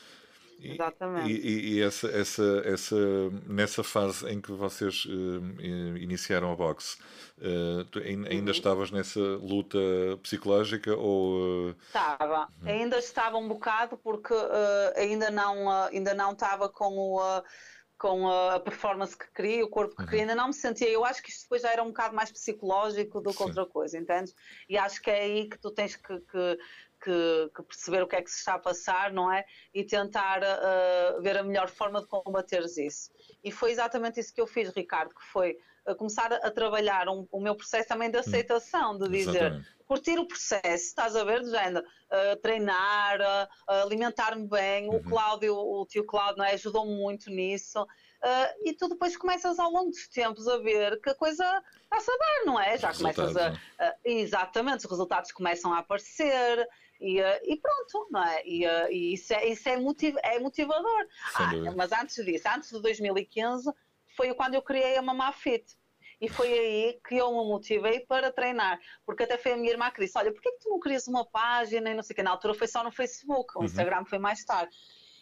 [0.60, 1.32] Exatamente.
[1.32, 2.96] E, e, essa, essa, essa,
[3.46, 5.60] nessa fase em que vocês uh,
[5.98, 6.96] iniciaram a boxe,
[7.38, 8.50] uh, ainda uhum.
[8.50, 9.78] estavas nessa luta
[10.22, 11.70] psicológica ou...
[11.70, 11.76] Uh...
[11.86, 12.68] Estava, uhum.
[12.68, 14.34] ainda estava um bocado porque
[14.96, 17.42] ainda, não, ainda não estava com o
[18.04, 20.08] com a performance que queria, o corpo que uhum.
[20.08, 20.88] queria, ainda não me sentia.
[20.88, 23.44] Eu acho que isto depois já era um bocado mais psicológico do que Sim.
[23.44, 24.32] outra coisa, entende?
[24.68, 26.58] E acho que é aí que tu tens que, que,
[27.04, 29.44] que, que, perceber o que é que se está a passar, não é?
[29.74, 33.10] E tentar uh, ver a melhor forma de combateres isso.
[33.44, 37.28] E foi exatamente isso que eu fiz, Ricardo, que foi uh, começar a, trabalhar um,
[37.30, 38.20] o meu processo também de hum.
[38.20, 39.68] aceitação, de dizer, exatamente.
[39.86, 43.18] curtir o processo, estás a ver, de género, uh, treinar,
[43.66, 44.88] alimentar-me bem.
[44.88, 44.96] Uhum.
[44.96, 46.54] O Cláudio, o tio Cláudio, é?
[46.54, 47.86] ajudou-me muito nisso.
[48.24, 51.44] Uh, e tu depois começas ao longo dos tempos a ver que a coisa
[51.82, 52.78] está-se a dar, não é?
[52.78, 56.66] Já começas a, a, Exatamente, os resultados começam a aparecer
[57.00, 58.42] e, uh, e pronto, não é?
[58.46, 61.06] E, uh, e isso, é, isso é, motiv é motivador.
[61.34, 63.70] Ah, mas antes disso, antes de 2015,
[64.16, 65.64] foi quando eu criei a Mamá Fit.
[66.20, 68.80] E foi aí que eu me motivei para treinar.
[69.04, 71.26] Porque até foi a minha irmã que disse: Olha, por que tu não crias uma
[71.26, 72.22] página e não sei o que?
[72.22, 73.64] Na altura foi só no Facebook, o uhum.
[73.64, 74.74] Instagram foi mais tarde.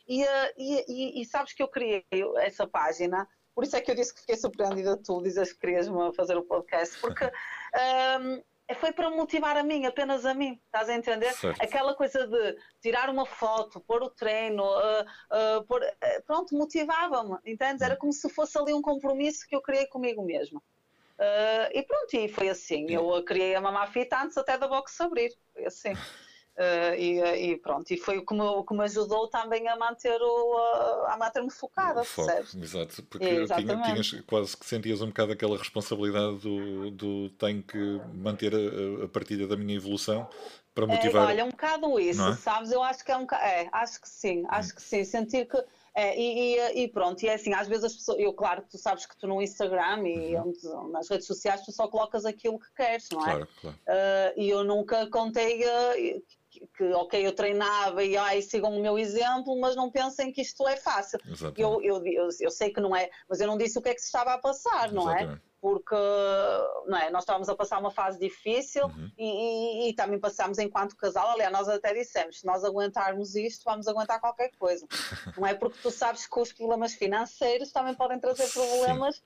[0.06, 2.04] E, eh, e, e, e, sabes que eu criei
[2.38, 6.12] essa página, por isso é que eu disse que fiquei surpreendida tu dizes que querias-me
[6.14, 7.24] fazer o podcast, porque
[8.20, 8.42] um,
[8.74, 11.32] foi para motivar a mim, apenas a mim, estás a entender?
[11.32, 11.60] Certo.
[11.60, 17.38] Aquela coisa de tirar uma foto, pôr o treino, uh, uh, pôr, uh, pronto, motivava-me,
[17.44, 17.82] entendes?
[17.82, 20.62] Era como se fosse ali um compromisso que eu criei comigo mesma.
[21.72, 22.86] e pronto, e foi assim.
[22.90, 25.92] Eu criei a Mamá Fita antes até da box abrir, foi assim.
[26.54, 29.76] Uh, e, e, pronto, e foi o que, me, o que me ajudou também a
[29.76, 32.30] manter o, a, manter-me focada, foco,
[32.62, 37.78] Exato, porque tinha, tinhas, quase que sentias um bocado aquela responsabilidade do, do tenho que
[38.12, 40.28] manter a, a partilha da minha evolução
[40.74, 41.22] para motivar.
[41.22, 42.36] É, olha, um bocado isso, é?
[42.36, 42.70] sabes?
[42.70, 44.74] Eu acho que é um é, acho que sim, acho hum.
[44.74, 45.56] que sim, sentir que
[45.94, 48.70] é, e, e, e, pronto, e é assim, às vezes as pessoas, eu claro que
[48.70, 50.88] tu sabes que tu no Instagram e uhum.
[50.90, 53.24] nas redes sociais tu só colocas aquilo que queres, não é?
[53.24, 53.76] Claro, claro.
[53.76, 56.22] Uh, e eu nunca contei uh,
[56.76, 60.66] que, ok, eu treinava e ai, sigam o meu exemplo, mas não pensem que isto
[60.66, 61.18] é fácil.
[61.56, 63.94] Eu, eu, eu, eu, sei que não é, mas eu não disse o que é
[63.94, 65.22] que se estava a passar, não é?
[65.22, 65.52] Exatamente.
[65.60, 65.94] Porque
[66.86, 67.08] não é?
[67.10, 69.10] nós estávamos a passar uma fase difícil uhum.
[69.16, 71.30] e, e, e, também passámos enquanto casal.
[71.30, 74.84] Aliás, nós até dissemos: se nós aguentarmos isto, vamos aguentar qualquer coisa.
[75.38, 79.16] não é porque tu sabes que os problemas financeiros também podem trazer problemas.
[79.16, 79.22] Sim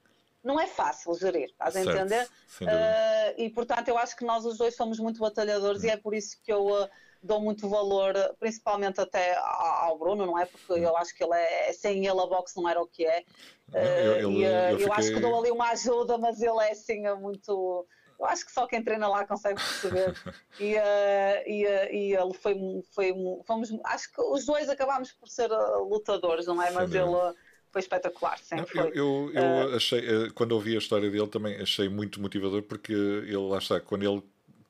[0.46, 2.24] não é fácil gerir, estás a entender?
[2.62, 5.88] Uh, e portanto eu acho que nós os dois somos muito batalhadores uhum.
[5.88, 6.88] e é por isso que eu uh,
[7.22, 10.46] dou muito valor, principalmente até ao Bruno, não é?
[10.46, 13.24] Porque eu acho que ele é, sem ele a boxe não era o que é.
[13.72, 16.58] Não, eu, ele, eh, eu, eu, eu acho que dou ali uma ajuda, mas ele
[16.60, 17.86] é assim é muito.
[18.18, 20.14] Eu acho que só quem treina lá consegue perceber.
[20.58, 22.56] e, uh, e, e ele foi,
[22.94, 23.12] foi.
[23.46, 25.50] Fomos, acho que os dois acabámos por ser
[25.88, 26.70] lutadores, não é?
[26.70, 27.34] Mas ele
[27.70, 28.92] foi espetacular, sempre não, foi.
[28.92, 32.92] Eu, eu, eu uh, achei, quando ouvi a história dele, também achei muito motivador, porque
[32.92, 34.22] ele, lá está, quando ele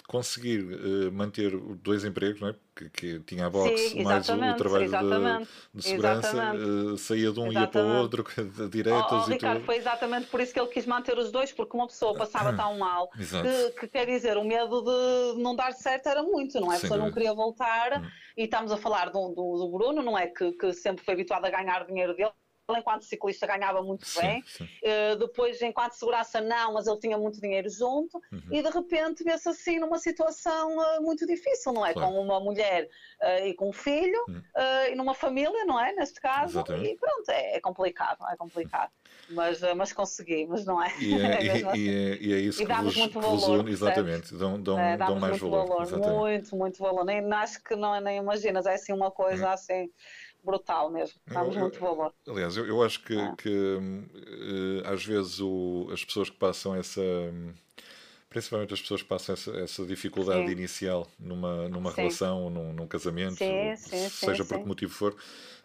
[0.07, 2.55] conseguir uh, manter dois empregos, não é?
[2.77, 7.33] que, que tinha a box Sim, mais o, o trabalho de, de, segurança, uh, saía
[7.33, 8.25] de um e ia para o outro,
[8.71, 9.67] diretas oh, oh, e Ricardo, tudo.
[9.67, 12.77] foi exatamente por isso que ele quis manter os dois, porque uma pessoa passava tão
[12.79, 16.77] mal que, que, quer dizer, o medo de não dar certo era muito, não é?
[16.77, 18.07] A pessoa não queria voltar hum.
[18.37, 20.27] e estamos a falar do, do, do Bruno, não é?
[20.27, 22.31] Que, que sempre foi habituado a ganhar dinheiro dele
[22.75, 24.65] enquanto ciclista ganhava muito sim, bem, sim.
[24.65, 28.43] Uh, depois enquanto segurança não, mas ele tinha muito dinheiro junto, uhum.
[28.51, 31.93] e de repente vê-se assim numa situação uh, muito difícil, não é?
[31.93, 32.13] Claro.
[32.13, 32.89] Com uma mulher
[33.23, 34.43] uh, e com um filho, uhum.
[34.91, 35.93] e numa família, não é?
[35.93, 36.91] Neste caso, Exatamente.
[36.91, 38.91] e pronto, é, é, complicado, é complicado.
[39.31, 40.93] Mas, mas conseguimos, não é?
[40.99, 41.79] E é, e, assim.
[41.79, 45.19] e, é, e é, isso e que vos, muito valor, exatamente, dão, dão, é, dão
[45.19, 45.87] mais muito valor.
[45.87, 47.05] valor muito, muito valor.
[47.05, 49.53] Nem, acho que não, nem imaginas, é assim uma coisa uhum.
[49.53, 49.91] assim
[50.47, 51.21] brutal mesmo.
[51.27, 52.15] Damos muito valor.
[52.27, 53.35] Aliás, eu, eu acho que, é.
[53.37, 57.03] que uh, às vezes o, as pessoas que passam essa.
[58.31, 60.53] Principalmente as pessoas que passam essa, essa dificuldade sim.
[60.53, 63.75] inicial numa, numa relação, num, num casamento, sim,
[64.11, 65.17] seja por que motivo for,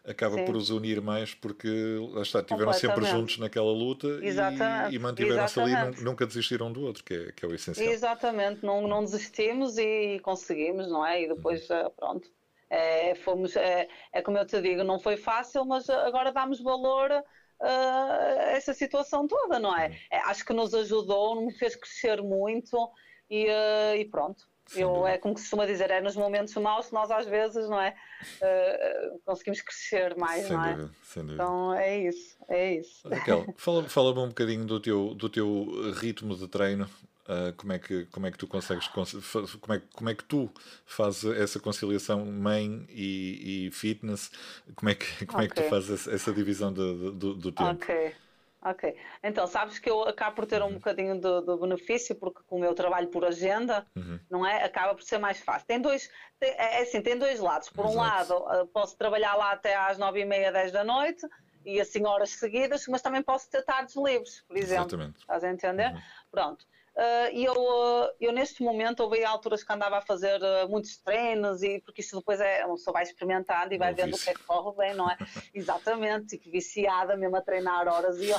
[0.06, 1.68] acaba por os unir mais porque
[2.14, 7.04] lá está, estiveram sempre juntos naquela luta e, e mantiveram-se ali, nunca desistiram do outro,
[7.04, 7.92] que é, que é o essencial.
[7.92, 11.24] Exatamente, não, não desistimos e conseguimos, não é?
[11.24, 11.90] E depois, uhum.
[11.98, 12.30] pronto,
[12.72, 17.12] é, fomos, é, é, como eu te digo, não foi fácil, mas agora damos valor
[17.60, 19.96] a essa situação toda, não é?
[20.10, 20.18] É?
[20.22, 22.90] Acho que nos ajudou, nos fez crescer muito
[23.30, 24.50] e, uh, e pronto.
[24.74, 27.80] Eu, é como se costuma dizer, é nos momentos maus que nós às vezes, não
[27.80, 27.94] é?
[28.42, 30.74] Uh, conseguimos crescer mais, sem não é?
[30.74, 31.44] Dúvida, sem dúvida.
[31.44, 33.10] Então é isso, é isso.
[33.10, 36.90] Raquel, fala-me fala um bocadinho do teu, do teu ritmo de treino.
[37.22, 40.50] Uh, como, é que, como é que tu consegues como é, como é que tu
[40.86, 44.32] fazes essa conciliação mãe e, e fitness
[44.76, 45.46] como é que, como okay.
[45.46, 48.16] é que tu fazes essa, divisão de, do, do tempo ok
[48.64, 48.96] Ok.
[49.24, 50.74] Então, sabes que eu acabo por ter um uhum.
[50.74, 54.20] bocadinho de, de, benefício, porque como eu trabalho por agenda, uhum.
[54.30, 54.64] não é?
[54.64, 55.66] Acaba por ser mais fácil.
[55.66, 57.70] Tem dois, tem, é, é assim, tem dois lados.
[57.70, 57.98] Por Exato.
[57.98, 61.28] um lado, posso trabalhar lá até às nove e meia, dez da noite,
[61.66, 64.86] e assim horas seguidas, mas também posso ter tardes livres, por exemplo.
[64.86, 65.20] Exatamente.
[65.20, 65.94] Estás a entender?
[65.94, 66.02] Uhum.
[66.30, 66.66] Pronto.
[66.94, 70.98] Uh, e eu, uh, eu neste momento houve alturas que andava a fazer uh, muitos
[70.98, 74.30] treinos e porque isto depois é, uma pessoa vai experimentando e vai vendo o que
[74.30, 75.18] é que corre bem, não é?
[75.56, 78.30] Exatamente, tipo viciada mesmo a treinar horas e,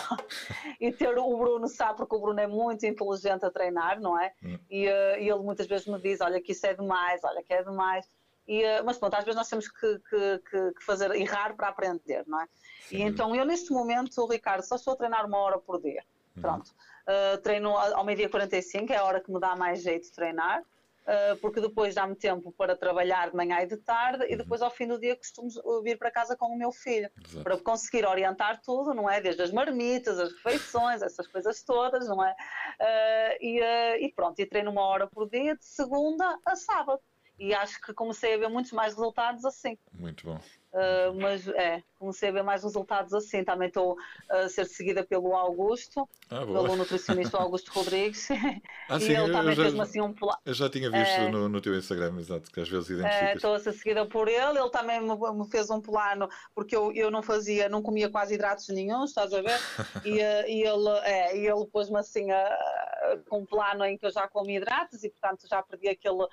[0.79, 4.35] e ter o Bruno sabe porque o Bruno é muito inteligente a treinar, não é?
[4.45, 4.59] Hum.
[4.71, 7.63] E, e, ele muitas vezes me diz, olha que isso é demais, olha que é
[7.63, 8.07] demais.
[8.47, 12.39] E, mas pronto, às vezes nós temos que, que, que, fazer errar para aprender, não
[12.39, 12.47] é?
[12.83, 12.97] Sim.
[12.97, 16.05] E então eu neste momento, Ricardo, só estou a treinar uma hora por dia.
[16.37, 16.43] Uhum.
[16.43, 16.69] Pronto.
[16.69, 16.92] Uhum.
[17.03, 20.61] Uh, treino ao meio-dia 45, é a hora que me dá mais jeito de treinar,
[20.61, 24.71] uh, porque depois dá-me tempo para trabalhar de manhã e de tarde, e depois ao
[24.71, 25.51] fim do dia costumo
[25.83, 27.43] vir para casa com o meu filho, Exato.
[27.43, 29.21] para conseguir orientar tudo, não é?
[29.21, 32.33] Desde as marmitas, as refeições, essas coisas todas, não é?
[32.33, 33.61] Uh, e,
[34.05, 37.01] e pronto, e treino uma hora por dia, de segunda a sábado.
[37.39, 39.77] E acho que comecei a ver muitos mais resultados assim.
[39.93, 40.41] Muito bom.
[40.73, 43.45] Uh, mas é, comecei a ver mais resultados assim.
[43.45, 43.97] Também estou
[44.29, 48.29] a ser seguida pelo Augusto, ah, pelo nutricionista Augusto Rodrigues.
[48.89, 50.39] Ah, e sim, ele também fez-me assim um plano.
[50.45, 53.37] Eu já tinha visto é, no, no, teu Instagram, exato, que às vezes identificas.
[53.37, 56.93] Estou a ser seguida por ele, ele também me, me, fez um plano, porque eu,
[56.93, 59.59] eu não fazia, não comia quase hidratos nenhum, estás a ver?
[60.05, 62.59] e, eh, e ele, é, e ele pôs-me assim a,
[63.29, 66.29] com um plano em que eu já como hidratos e portanto já perdi aquele, uh,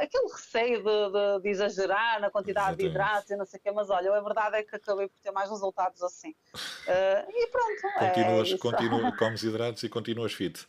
[0.00, 2.82] aquele receio de, de, de, exagerar na quantidade Exatamente.
[2.82, 5.18] de hidratos e não sei o quê, mas olha, a verdade é que acabei por
[5.20, 6.30] ter mais resultados assim.
[6.52, 7.98] Uh, e pronto.
[7.98, 10.68] Continuas, é continua, comes hidratos e continuas fit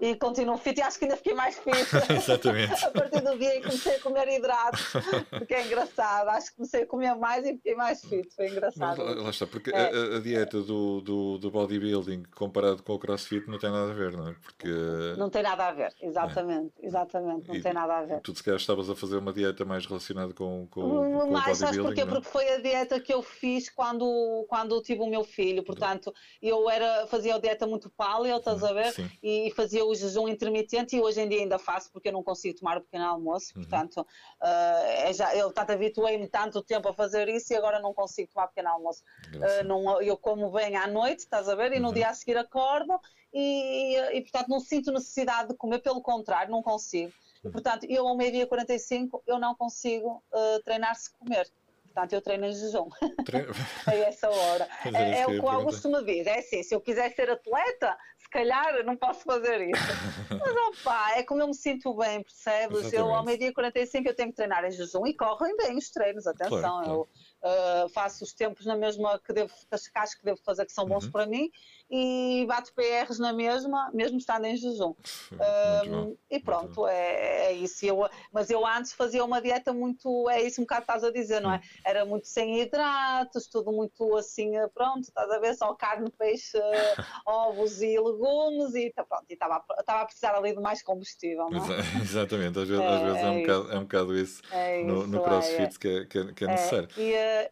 [0.00, 1.74] e continuo fit e acho que ainda fiquei mais fit.
[2.10, 2.84] Exatamente.
[2.84, 4.92] a partir do dia em que comecei a comer hidratos,
[5.30, 6.28] porque é engraçado.
[6.28, 8.28] Acho que comecei a comer mais e fiquei mais fit.
[8.34, 9.04] Foi engraçado.
[9.04, 9.76] Mas, lá está, porque é.
[9.76, 13.94] a, a, dieta do, do, do, bodybuilding comparado com o crossfit não tem nada a
[13.94, 14.34] ver, não é?
[14.42, 14.68] Porque...
[15.16, 16.72] Não tem nada a ver, exatamente.
[16.82, 16.86] É.
[16.86, 18.20] Exatamente, não e, tem nada a ver.
[18.20, 21.64] Tu se calhar estavas a fazer uma dieta mais relacionada com, com, com mais, o
[21.64, 21.82] bodybuilding.
[21.82, 22.00] Porquê?
[22.00, 22.06] É?
[22.06, 25.62] Porque foi a dieta que eu fiz quando, quando tive o meu filho.
[25.62, 28.92] Portanto, eu era, fazia a dieta muito paleo, estás a ver?
[28.92, 29.10] Sim.
[29.22, 32.58] E fazia o jejum intermitente e hoje em dia ainda faço porque eu não consigo
[32.58, 33.62] tomar o pequeno almoço, uhum.
[33.62, 37.94] portanto, uh, é já, eu tanto habituei-me tanto tempo a fazer isso e agora não
[37.94, 39.02] consigo tomar pequeno almoço.
[39.34, 41.94] Uh, não, eu como bem à noite, estás a ver, e no uhum.
[41.94, 43.00] dia a seguir acordo
[43.32, 47.12] e, e, portanto, não sinto necessidade de comer, pelo contrário, não consigo.
[47.42, 47.52] Uhum.
[47.52, 51.50] portanto, eu ao meio-dia 45 eu não consigo uh, treinar se comer.
[51.94, 52.88] Portanto, eu treino em jejum.
[53.24, 53.52] Treino...
[53.86, 54.68] a essa hora.
[54.94, 56.26] É, é, o que o Augusto me diz.
[56.26, 59.82] É assim, se eu quiser ser atleta, se calhar não posso fazer isso.
[60.30, 62.78] Mas, opá, é como eu me sinto bem, percebes?
[62.78, 62.96] Exatamente.
[62.96, 66.26] Eu, ao meio-dia 45, eu tenho que treinar em jejum e correm bem os treinos,
[66.26, 66.60] atenção.
[66.60, 67.08] Claro, claro.
[67.42, 70.72] Eu uh, faço os tempos na mesma que devo, que acho que devo fazer, que
[70.72, 71.12] são bons uhum.
[71.12, 71.48] para mim,
[71.90, 74.94] e bato PRs na mesma, mesmo estando em jejum.
[75.32, 77.84] Um, e pronto, é, é, isso.
[77.84, 81.40] Eu, mas eu antes fazia uma dieta muito, é isso um bocado estás a dizer,
[81.40, 81.60] não é?
[81.84, 86.58] Era muito sem hidratos, tudo muito assim, pronto, estás a ver, só carne, peixe,
[87.26, 91.48] ovos e legumes, e tá, pronto, e estava a precisar ali de mais combustível.
[91.50, 91.78] Não é?
[92.02, 94.82] Exatamente, às vezes é, às vezes é, é um, bocado, é um bocado isso, é
[94.82, 96.88] no, isso, no crossfit que, é, que, é, que é necessário.
[96.96, 97.50] E, eh,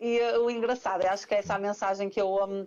[0.00, 2.34] e, o engraçado, acho que é essa a mensagem que eu.
[2.44, 2.66] Um,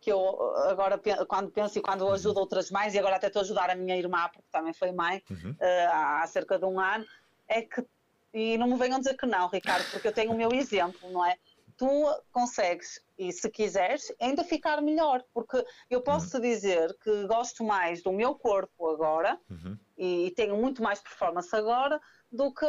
[0.00, 2.12] que eu agora quando penso e quando uhum.
[2.12, 4.92] ajudo outras mães, e agora até estou a ajudar a minha irmã, porque também foi
[4.92, 5.52] mãe uhum.
[5.52, 7.04] uh, há cerca de um ano,
[7.48, 7.84] é que,
[8.32, 11.24] e não me venham dizer que não, Ricardo, porque eu tenho o meu exemplo, não
[11.24, 11.36] é?
[11.76, 11.88] Tu
[12.32, 16.42] consegues, e se quiseres, ainda ficar melhor, porque eu posso uhum.
[16.42, 19.78] dizer que gosto mais do meu corpo agora uhum.
[19.96, 22.66] e, e tenho muito mais performance agora do que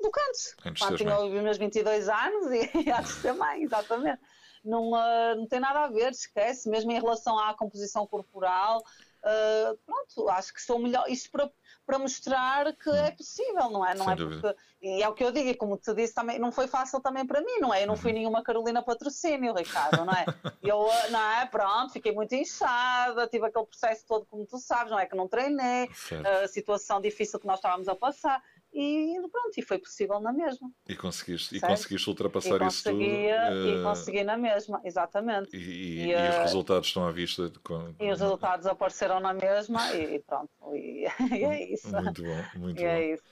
[0.00, 0.56] do que antes.
[0.66, 4.20] antes quando tinha os meus 22 anos e, antes de ser mãe, exatamente
[4.64, 8.82] não, uh, não tem nada a ver, esquece, mesmo em relação à composição corporal,
[9.22, 11.04] uh, pronto, acho que sou melhor.
[11.08, 11.50] Isto para,
[11.86, 12.94] para mostrar que hum.
[12.94, 13.94] é possível, não é?
[13.94, 16.50] Não é porque, e é o que eu digo, e como te disse também, não
[16.50, 17.82] foi fácil também para mim, não é?
[17.82, 18.18] Eu não fui uhum.
[18.18, 20.24] nenhuma Carolina Patrocínio, Ricardo, não é?
[20.62, 21.46] Eu, não é?
[21.46, 25.04] Pronto, fiquei muito inchada, tive aquele processo todo, como tu sabes, não é?
[25.04, 25.90] Que não treinei,
[26.42, 28.42] a situação difícil que nós estávamos a passar
[28.74, 30.68] e pronto, e foi possível na mesma.
[30.88, 33.00] E conseguiste, e conseguiste ultrapassar e isso tudo.
[33.00, 35.56] E uh, consegui na mesma, exatamente.
[35.56, 37.52] E, e, e uh, os resultados estão à vista.
[37.62, 41.88] Com, e os resultados apareceram na mesma e, pronto, e, é isso.
[41.92, 42.88] Muito bom, muito é bom.
[42.88, 43.24] É isso.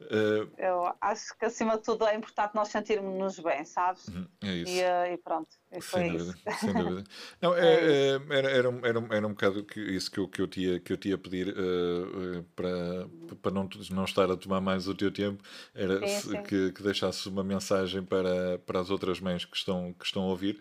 [0.00, 4.08] Uh, Eu acho que acima de tudo é importante nós sentirmos bem, sabes?
[4.08, 4.72] Uhum, é isso.
[4.72, 5.48] E, pronto.
[5.80, 7.04] Sem dúvida, sem dúvida.
[7.42, 10.80] Não, é, é, era, era, era, era um bocado isso que eu, que eu, tinha,
[10.80, 13.06] que eu tinha a pedir uh, para,
[13.42, 15.42] para não, não estar a tomar mais o teu tempo,
[15.74, 16.42] era sim, sim.
[16.42, 20.26] Que, que deixasse uma mensagem para, para as outras mães que estão, que estão a
[20.26, 20.58] ouvir.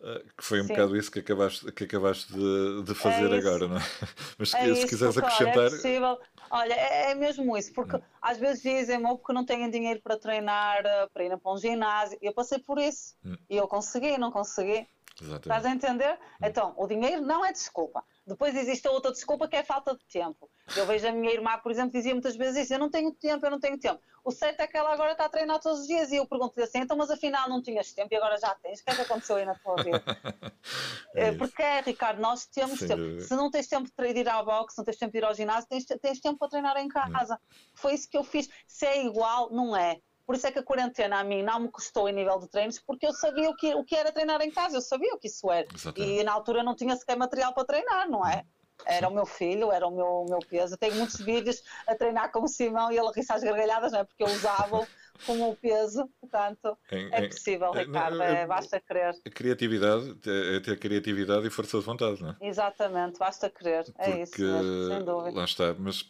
[0.00, 0.74] Uh, que foi um Sim.
[0.74, 3.80] bocado isso que acabaste, que acabaste de, de fazer é agora, não é?
[4.38, 5.58] Mas é se, se quiseres porque, acrescentar.
[5.58, 6.18] Olha, é possível.
[6.50, 8.02] Olha, é, é mesmo isso, porque hum.
[8.22, 10.82] às vezes dizem-me ou porque não têm dinheiro para treinar,
[11.12, 12.16] para ir para um ginásio.
[12.22, 13.36] Eu passei por isso hum.
[13.50, 14.86] e eu consegui, não consegui.
[15.20, 15.48] Exatamente.
[15.48, 16.12] Estás a entender?
[16.14, 16.46] Hum.
[16.46, 18.04] Então, o dinheiro não é desculpa.
[18.26, 20.48] Depois existe a outra desculpa que é falta de tempo.
[20.76, 23.44] Eu vejo a minha irmã, por exemplo, dizia muitas vezes isso: eu não tenho tempo,
[23.44, 24.00] eu não tenho tempo.
[24.22, 26.62] O certo é que ela agora está a treinar todos os dias e eu pergunto-lhe
[26.62, 28.80] assim: então, mas afinal não tinhas tempo e agora já tens?
[28.80, 30.04] O que é que aconteceu aí na tua vida?
[31.14, 33.20] é Porque é, Ricardo, nós temos Sim, tempo.
[33.22, 35.34] Se não tens tempo de ir ao boxe, se não tens tempo de ir ao
[35.34, 36.88] ginásio, tens, tens tempo para treinar em hum.
[36.88, 37.34] casa.
[37.34, 37.56] Hum.
[37.74, 38.48] Foi isso que eu fiz.
[38.66, 40.00] Se é igual, não é.
[40.28, 42.78] Por isso é que a quarentena a mim não me custou em nível de treinos,
[42.78, 45.26] porque eu sabia o que, o que era treinar em casa, eu sabia o que
[45.26, 45.66] isso era.
[45.74, 46.20] Exatamente.
[46.20, 48.44] E na altura não tinha sequer material para treinar, não é?
[48.84, 50.74] Era o meu filho, era o meu, o meu peso.
[50.74, 54.00] Eu tenho muitos vídeos a treinar com o Simão e ele ri às gargalhadas, não
[54.00, 54.04] é?
[54.04, 54.86] Porque eu usava
[55.24, 59.14] como o peso, portanto, em, é possível, em, Ricardo, é, basta querer.
[59.34, 62.36] Criatividade, é ter criatividade e força de vontade, não é?
[62.40, 65.36] Exatamente, basta querer, Porque, é isso mesmo, sem dúvida.
[65.36, 66.08] Lá está, mas,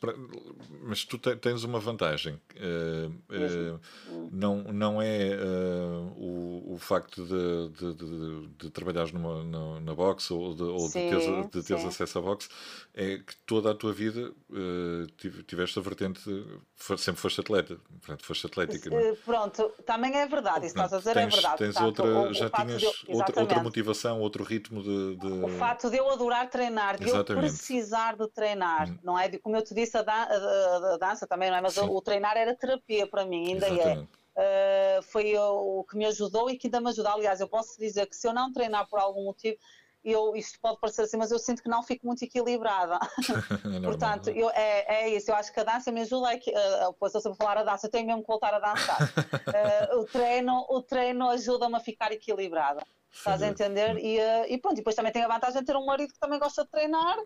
[0.83, 3.81] mas tu tens uma vantagem, uh, uh,
[4.31, 9.95] não, não é uh, o, o facto de, de, de, de trabalhares numa, na, na
[9.95, 12.49] box ou de, ou sim, teres, de teres acesso à box,
[12.95, 14.33] é que toda a tua vida
[15.47, 16.21] tiveste a vertente,
[16.79, 21.11] sempre foste atleta, portanto, foste atlética, eh, pronto, também é verdade, isso estás a dizer
[21.11, 21.59] é tens, é verdade.
[21.59, 25.49] Tens outra, o, já o tinhas de, outra, outra, motivação, outro ritmo de, de, O
[25.59, 27.47] facto de eu adorar treinar, de exatamente.
[27.47, 28.99] eu precisar de treinar, hum.
[29.03, 29.29] não é?
[29.39, 31.61] Como eu te disse, a, dan a, a dança também, não é?
[31.61, 33.73] Mas o, o, treinar era terapia para mim, ainda é.
[33.73, 34.09] exatamente.
[34.15, 34.19] é.
[34.39, 37.11] Uh, foi o que me ajudou e que ainda me ajuda.
[37.11, 39.57] Aliás, eu posso dizer que se eu não treinar por algum motivo,
[40.05, 42.99] eu, isto pode parecer assim, mas eu sinto que não fico muito equilibrada.
[43.77, 47.15] é Portanto, eu, é, é isso, eu acho que a dança me ajuda, uh, pois
[47.15, 48.99] eu sempre falar a dança, eu tenho mesmo que voltar a dançar.
[49.03, 52.83] uh, o, treino, o treino ajuda-me a ficar equilibrada.
[53.11, 53.97] Estás a entender?
[53.99, 56.39] E, uh, e pronto, depois também tem a vantagem de ter um marido que também
[56.39, 57.17] gosta de treinar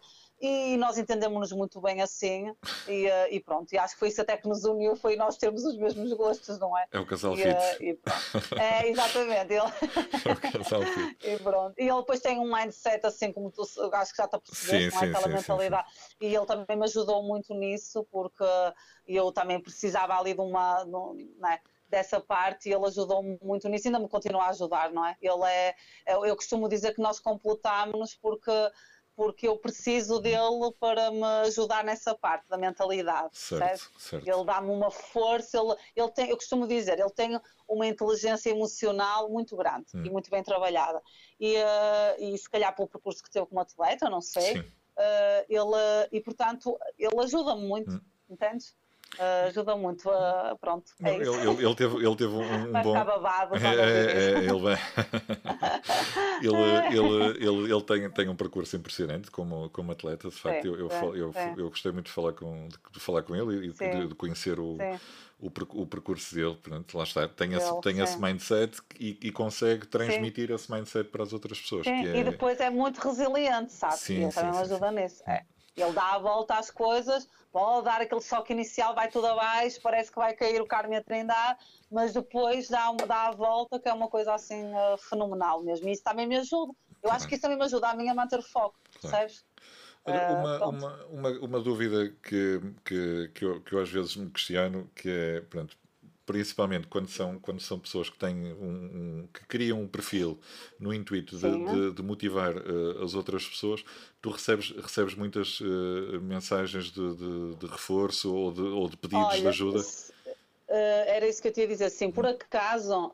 [0.40, 2.52] e nós entendemos-nos muito bem assim
[2.88, 5.36] e, uh, e, pronto, e acho que foi isso até que nos uniu, foi nós
[5.36, 6.86] termos os mesmos gostos, não é?
[6.92, 7.92] É o casal e, fit.
[7.92, 9.52] Uh, é, exatamente.
[9.52, 9.62] Ele...
[10.24, 11.18] É o casal fit.
[11.26, 11.74] e pronto.
[11.78, 14.90] E ele depois tem um mindset assim como tu, acho que já está a perceber,
[14.90, 15.06] sim, não é?
[15.06, 15.92] Sim, Aquela sim, mentalidade.
[15.92, 18.44] Sim, e ele também me ajudou muito nisso, porque
[19.06, 21.60] eu também precisava ali de uma, não é?
[21.92, 25.14] Dessa parte e ele ajudou muito nisso, ainda me continua a ajudar, não é?
[25.20, 25.74] Ele é,
[26.06, 28.50] eu costumo dizer que nós completamos porque
[29.14, 33.28] porque eu preciso dele para me ajudar nessa parte da mentalidade.
[33.36, 34.26] Certo, certo.
[34.26, 39.28] Ele dá-me uma força, ele, ele tem, eu costumo dizer, ele tem uma inteligência emocional
[39.28, 40.02] muito grande hum.
[40.02, 41.02] e muito bem trabalhada.
[41.38, 44.64] E, uh, e se calhar pelo percurso que teve como atleta, não sei, uh,
[45.46, 48.00] ele, e portanto, ele ajuda-me muito, hum.
[48.30, 48.74] entendes?
[49.18, 50.56] Uh, ajuda muito a.
[50.58, 50.90] Pronto.
[51.02, 52.92] É ele, ele, ele, teve, ele teve um, um bom.
[52.94, 54.78] Babado, é, é, é, ele, vai...
[56.40, 60.28] ele, ele, ele, ele tem, tem um percurso impressionante como, como atleta.
[60.28, 61.54] De facto, sim, eu, eu, sim, eu, sim.
[61.58, 64.78] eu, gostei muito de falar com, de, falar com ele e de, de, conhecer o.
[65.38, 65.48] O,
[65.82, 70.52] o percurso dele, portanto, lá está, tem, esse, tem esse mindset e, e consegue transmitir
[70.52, 71.82] esse mindset para as outras pessoas.
[71.82, 72.20] Sim, é...
[72.20, 73.98] E depois é muito resiliente, sabe?
[73.98, 75.20] Sim, ele também ajuda nisso.
[75.26, 75.42] É.
[75.76, 80.10] Ele dá a volta às coisas, pode dar aquele choque inicial, vai tudo abaixo, parece
[80.10, 81.58] que vai cair o Carme a trindar,
[81.90, 85.88] mas depois dá, dá a volta, que é uma coisa assim uh, fenomenal mesmo.
[85.88, 86.72] E isso também me ajuda.
[87.02, 89.44] Eu acho que isso também me ajuda a mim a manter o foco, percebes?
[90.04, 94.30] uma, uh, uma, uma, uma, dúvida que, que, que, eu, que eu às vezes me
[94.30, 95.76] questiono, que é, pronto,
[96.24, 100.38] principalmente quando são, quando são pessoas que têm um, um que criam um perfil
[100.78, 103.84] no intuito de, de, de motivar uh, as outras pessoas,
[104.20, 109.26] tu recebes, recebes muitas uh, mensagens de, de, de, reforço ou de, ou de pedidos
[109.26, 109.78] Olha, de ajuda?
[109.80, 113.12] Uh, era isso que eu tinha a dizer, sim, por acaso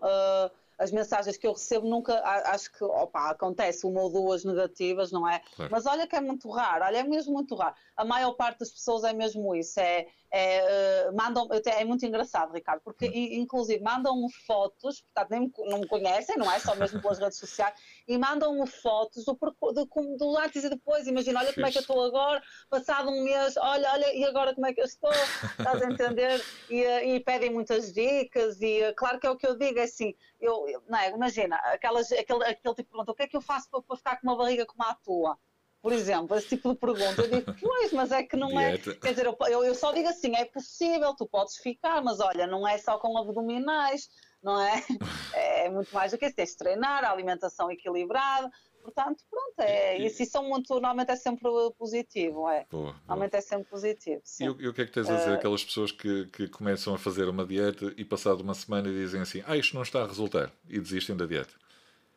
[0.79, 5.29] as mensagens que eu recebo nunca, acho que, opa, acontece uma ou duas negativas, não
[5.29, 5.43] é?
[5.57, 5.73] Claro.
[5.73, 7.75] Mas olha que é muito raro, olha, é mesmo muito raro.
[7.97, 12.53] A maior parte das pessoas é mesmo isso, é, é, uh, mandam, é muito engraçado,
[12.53, 13.13] Ricardo, porque hum.
[13.15, 16.59] inclusive mandam-me fotos, portanto nem me, não me conhecem, não é?
[16.59, 17.75] Só mesmo pelas redes sociais,
[18.07, 19.39] e mandam-me fotos do,
[19.73, 21.07] do, do antes e depois.
[21.07, 24.55] Imagina, olha como é que eu estou agora, passado um mês, olha, olha, e agora
[24.55, 25.11] como é que eu estou?
[25.59, 26.45] Estás a entender?
[26.69, 29.79] E, eh, e pedem muitas dicas, e eh, claro que é o que eu digo,
[29.79, 31.11] é assim, eu, não é?
[31.11, 33.97] Imagina, aquelas, aquele, aquele tipo de pergunta, o que é que eu faço para, para
[33.97, 35.39] ficar com uma barriga como a tua?
[35.81, 37.23] Por exemplo, esse tipo de pergunta.
[37.23, 38.79] Eu digo, pois, mas é que não é.
[38.79, 42.67] Quer dizer, eu, eu só digo assim: é possível, tu podes ficar, mas olha, não
[42.67, 44.09] é só com abdominais,
[44.43, 44.83] não é?
[45.59, 46.35] É muito mais do que isso.
[46.35, 48.51] Tens de treinar, a alimentação equilibrada.
[48.83, 51.43] Portanto, pronto, é, e, isso, isso é muito, normalmente é sempre
[51.77, 52.65] positivo, é.
[52.71, 53.39] Boa, normalmente boa.
[53.39, 54.23] é sempre positivo.
[54.41, 56.95] E, e, o que é que tens a dizer uh, aquelas pessoas que, que começam
[56.95, 60.07] a fazer uma dieta e passado uma semana dizem assim, ah, isto não está a
[60.07, 61.53] resultar, e desistem da dieta?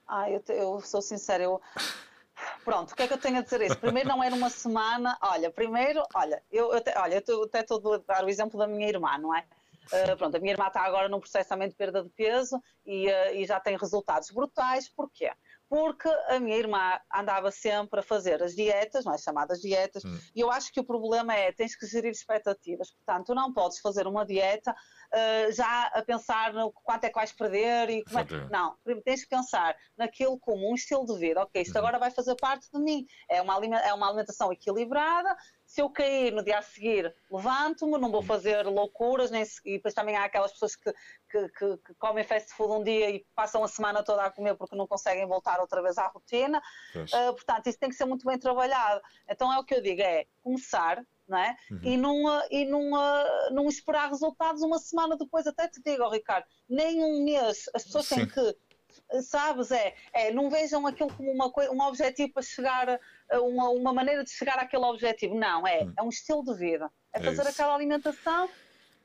[0.07, 1.59] Ah, eu, eu sou sincera, eu
[2.63, 3.77] Pronto, o que é que eu tenho a dizer isso?
[3.77, 7.93] Primeiro não é numa semana, olha, primeiro, olha, eu, eu te, olha, eu até estou
[7.93, 9.43] a dar o exemplo da minha irmã, não é?
[9.87, 13.07] Uh, pronto, a minha irmã está agora num processo também de perda de peso e,
[13.07, 14.89] uh, e já tem resultados brutais.
[14.89, 15.31] Porquê?
[15.71, 20.19] porque a minha irmã andava sempre a fazer as dietas, não é chamadas dietas, hum.
[20.35, 22.91] e eu acho que o problema é tens que gerir expectativas.
[22.91, 27.15] Portanto, tu não podes fazer uma dieta uh, já a pensar no quanto é que
[27.15, 28.25] vais perder e como é.
[28.51, 28.75] Não,
[29.05, 31.41] tens que pensar naquilo como um estilo de vida.
[31.41, 31.79] Ok, isto uhum.
[31.79, 33.05] agora vai fazer parte de mim.
[33.29, 35.33] É uma, é uma alimentação equilibrada,
[35.71, 39.61] se eu cair no dia a seguir, levanto-me, não vou fazer loucuras, nem se...
[39.63, 40.91] e depois também há aquelas pessoas que,
[41.29, 44.53] que, que, que, comem fast food um dia e passam a semana toda a comer
[44.55, 46.61] porque não conseguem voltar outra vez à rotina.
[46.93, 49.01] Uh, portanto, isso tem que ser muito bem trabalhado.
[49.29, 51.55] Então é o que eu digo, é começar, não é?
[51.71, 51.79] Uhum.
[51.83, 52.91] E, não, e não,
[53.51, 55.47] não esperar resultados uma semana depois.
[55.47, 57.69] Até te digo, Ricardo, nem um mês.
[57.73, 58.15] As pessoas Sim.
[58.15, 58.57] têm que
[59.21, 59.71] sabes?
[59.71, 62.99] É, é, não vejam aquilo como uma coisa, um objetivo para chegar,
[63.39, 65.35] uma, uma maneira de chegar àquele objetivo.
[65.35, 65.93] Não, é, hum.
[65.97, 66.89] é um estilo de vida.
[67.13, 68.49] É, é fazer aquela alimentação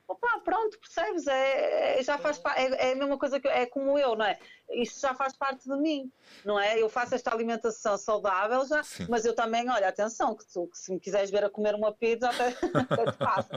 [0.09, 1.27] Opa, pronto, percebes?
[1.27, 4.39] É, é já faz é, é, a mesma coisa que é como eu, não é?
[4.71, 6.11] Isto já faz parte de mim,
[6.45, 6.81] não é?
[6.81, 9.07] Eu faço esta alimentação saudável já, Sim.
[9.09, 11.93] mas eu também, olha, atenção, que, tu, que se me quiseres ver a comer uma
[11.93, 12.49] pizza, até,
[12.89, 13.49] até te faço.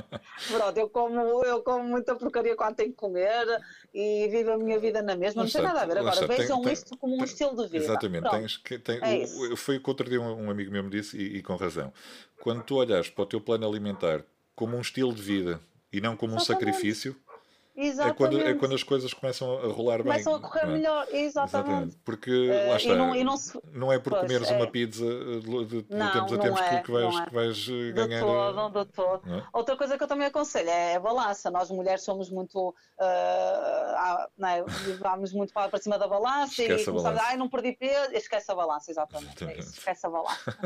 [0.48, 3.46] Pronto, eu como, eu como muita porcaria quando tenho que comer
[3.94, 6.00] e vivo a minha vida na mesma, não tem nada a ver.
[6.00, 7.86] Agora, vejam tem, isto como tem, um estilo de vida.
[7.86, 9.24] Exatamente, pronto, tens que, tem, é
[9.54, 11.56] o, foi o que outro dia um, um amigo meu me disse, e, e com
[11.56, 11.94] razão.
[12.42, 14.24] Quando tu olhas para o teu plano alimentar
[14.56, 15.60] como um estilo de vida
[15.92, 17.16] e não como um sacrifício.
[17.80, 18.12] Exatamente.
[18.12, 20.08] É quando, é quando as coisas começam a rolar bem.
[20.08, 20.66] Começam a correr é?
[20.66, 21.70] melhor, exatamente.
[21.70, 21.98] exatamente.
[22.04, 23.60] Porque uh, lá está, não, não, se...
[23.72, 24.56] não, é por pois, comeres é.
[24.58, 27.26] uma pizza de, de, de não, tempos a tempos é, que, vais, é.
[27.26, 28.20] que vais de ganhar.
[28.20, 29.34] Todo, de todo.
[29.34, 29.44] É?
[29.54, 31.50] Outra coisa que eu também aconselho é a balança.
[31.50, 32.70] Nós mulheres somos muito.
[32.70, 34.66] Uh, não
[35.00, 38.14] vamos muito para, cima da balança esquece e começamos a não perdi peso.
[38.14, 39.46] Esquece a balança, exatamente.
[39.58, 40.58] Esquece a balança.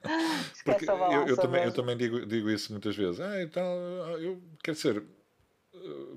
[0.54, 1.16] esquece a balança.
[1.16, 3.20] Eu, eu também, eu também digo, digo isso muitas vezes.
[3.20, 3.62] Ah, então,
[4.18, 5.04] eu, quer dizer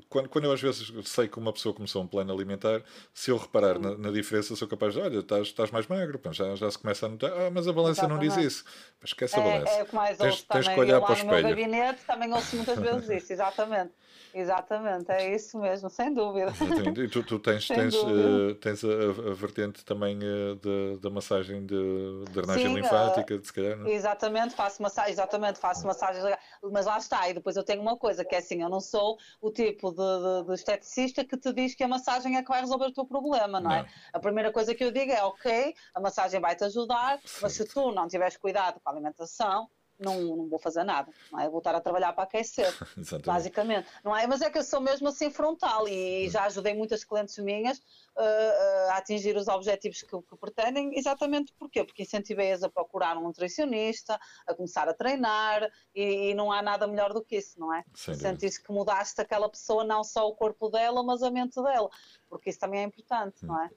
[0.09, 3.37] quando, quando eu às vezes sei que uma pessoa começou um plano alimentar, se eu
[3.37, 6.77] reparar na, na diferença, sou capaz de, olha, estás, estás mais magro, já, já se
[6.77, 8.63] começa a notar, ah, mas a balança não diz isso.
[9.01, 9.71] Mas esquece a é, balança.
[9.71, 11.35] É, é o que mais tens, ouço tens também, que olhar para o espelho.
[11.35, 13.91] no meu gabinete também ouço muitas vezes isso, exatamente.
[14.37, 16.51] Exatamente, é isso mesmo, sem dúvida.
[16.51, 16.99] Exatamente.
[16.99, 18.87] E tu, tu tens, tens, uh, tens a,
[19.29, 23.87] a, vertente também uh, da massagem de, de drenagem Sim, linfática, uh, se calhar, não?
[23.87, 23.93] É?
[23.93, 26.21] Exatamente, faço massagem, exatamente, faço massagem,
[26.69, 29.17] mas lá está, e depois eu tenho uma coisa, que é assim, eu não sou
[29.39, 32.59] o tipo de, de, de esteticista que te diz que a massagem é que vai
[32.59, 33.77] resolver o teu problema, não, é?
[33.77, 33.85] não.
[33.85, 33.89] é?
[34.11, 37.39] A primeira coisa que eu digo é, ok, a massagem vai te ajudar, certo.
[37.41, 39.69] mas se tu não tiveres cuidado com a alimentação,
[39.99, 41.49] não, não vou fazer nada, não é?
[41.49, 42.71] Voltar a trabalhar para aquecer,
[43.25, 43.87] basicamente.
[44.03, 44.27] Não é?
[44.27, 47.81] Mas é que eu sou mesmo assim frontal e já ajudei muitas clientes minhas uh,
[48.21, 51.83] uh, a atingir os objetivos que, que pretendem, exatamente porquê?
[51.83, 56.87] Porque incentivei-as a procurar um nutricionista, a começar a treinar e, e, não há nada
[56.87, 57.83] melhor do que isso, não é?
[57.93, 61.89] Sentires que mudaste aquela pessoa, não só o corpo dela, mas a mente dela,
[62.29, 63.47] porque isso também é importante, hum.
[63.47, 63.69] não é?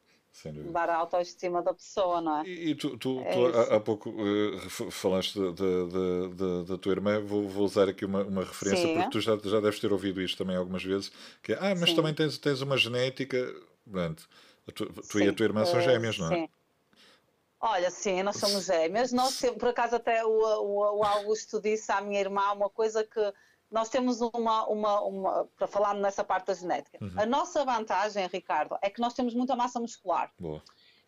[0.72, 2.47] Dar a autoestima da pessoa, não é?
[2.47, 5.39] E, e tu, tu, é tu há, há, pouco uh, falaste
[6.66, 8.95] da tua irmã, vou, vou, usar aqui uma, uma referência, Sim.
[8.95, 11.11] porque tu já, já deves ter ouvido isto também algumas vezes,
[11.43, 11.97] que é, ah, mas Sim.
[11.97, 13.55] também tens, tens uma genética,
[13.91, 14.29] pronto,
[14.74, 16.37] tu, tu e a tua irmã são eh, gêmeas, não é?
[16.37, 16.49] Sim.
[17.61, 19.12] Olha, sim, nós somos gêmeas.
[19.12, 23.20] Nós, por acaso, até o, o, o Augusto disse à minha irmã uma coisa que
[23.71, 26.99] nós temos uma, uma, uma para falar nessa parte da genética.
[27.01, 27.12] Uhum.
[27.16, 30.33] A nossa vantagem, Ricardo, é que nós temos muita massa muscular.
[30.39, 30.62] Boa.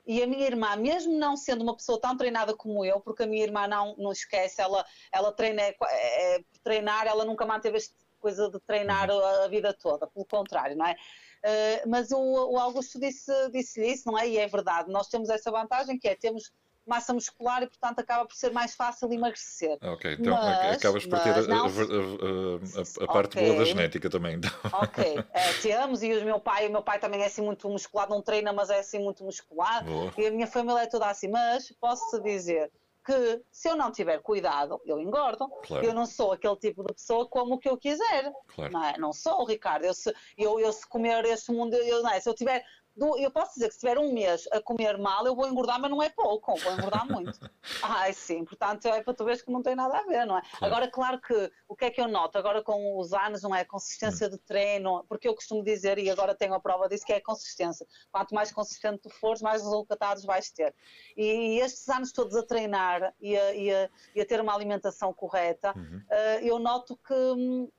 [0.07, 3.27] E a minha irmã, mesmo não sendo uma pessoa tão treinada como eu, porque a
[3.27, 7.95] minha irmã não, não esquece, ela, ela treina, é, é, treinar, ela nunca manteve esta
[8.19, 9.19] coisa de treinar uhum.
[9.19, 10.97] a, a, vida toda, pelo contrário, não é?
[11.43, 14.29] Uh, mas o, o Augusto disse-lhe disse isso, não é?
[14.29, 16.53] E é verdade, nós temos essa vantagem que é, temos
[16.91, 19.79] massa muscular e, portanto, acaba por ser mais fácil emagrecer.
[19.81, 23.47] Ok, então mas, acabas por ter a, a, a, a, parte okay.
[23.47, 24.35] boa da genética também.
[24.35, 24.51] Então.
[24.73, 28.13] Ok, é, temos, e o meu pai, o meu pai também é assim muito musculado,
[28.13, 30.13] não treina, mas é assim muito musculado, boa.
[30.19, 32.73] e a minha família é toda assim, mas posso-te dizer
[33.05, 35.49] que se eu não tiver cuidado, eu engordo.
[35.67, 35.85] Claro.
[35.85, 38.33] Eu não sou aquele tipo de pessoa como o que eu quiser.
[38.55, 38.73] Claro.
[38.73, 38.99] Não, é?
[38.99, 39.85] não sou, Ricardo.
[39.85, 42.21] Eu se, eu, eu se comer este mundo, eu, não é?
[42.21, 42.63] se eu tiver
[43.01, 45.81] do, eu posso dizer que se tiver um mês a comer mal, eu vou engordar,
[45.81, 47.41] mas não é pouco, vou engordar muito.
[47.83, 50.43] Ai, sim, portanto é para tu veres que não tem nada a ver, não é?
[50.43, 50.67] Claro.
[50.67, 53.63] Agora, claro que o que é que eu noto agora com os anos, não é?
[53.63, 54.31] A consistência hum.
[54.31, 57.23] de treino, porque eu costumo dizer, e agora tenho a prova disso, que é a
[57.23, 57.87] consistência.
[58.13, 60.75] Quanto mais consistente tu fores, mais resultados vais ter.
[61.17, 64.55] E, e estes anos todos a treinar e a, e a, e a ter uma
[64.55, 66.03] alimentação correta, uhum.
[66.11, 67.15] uh, eu noto que.
[67.15, 67.71] Hum,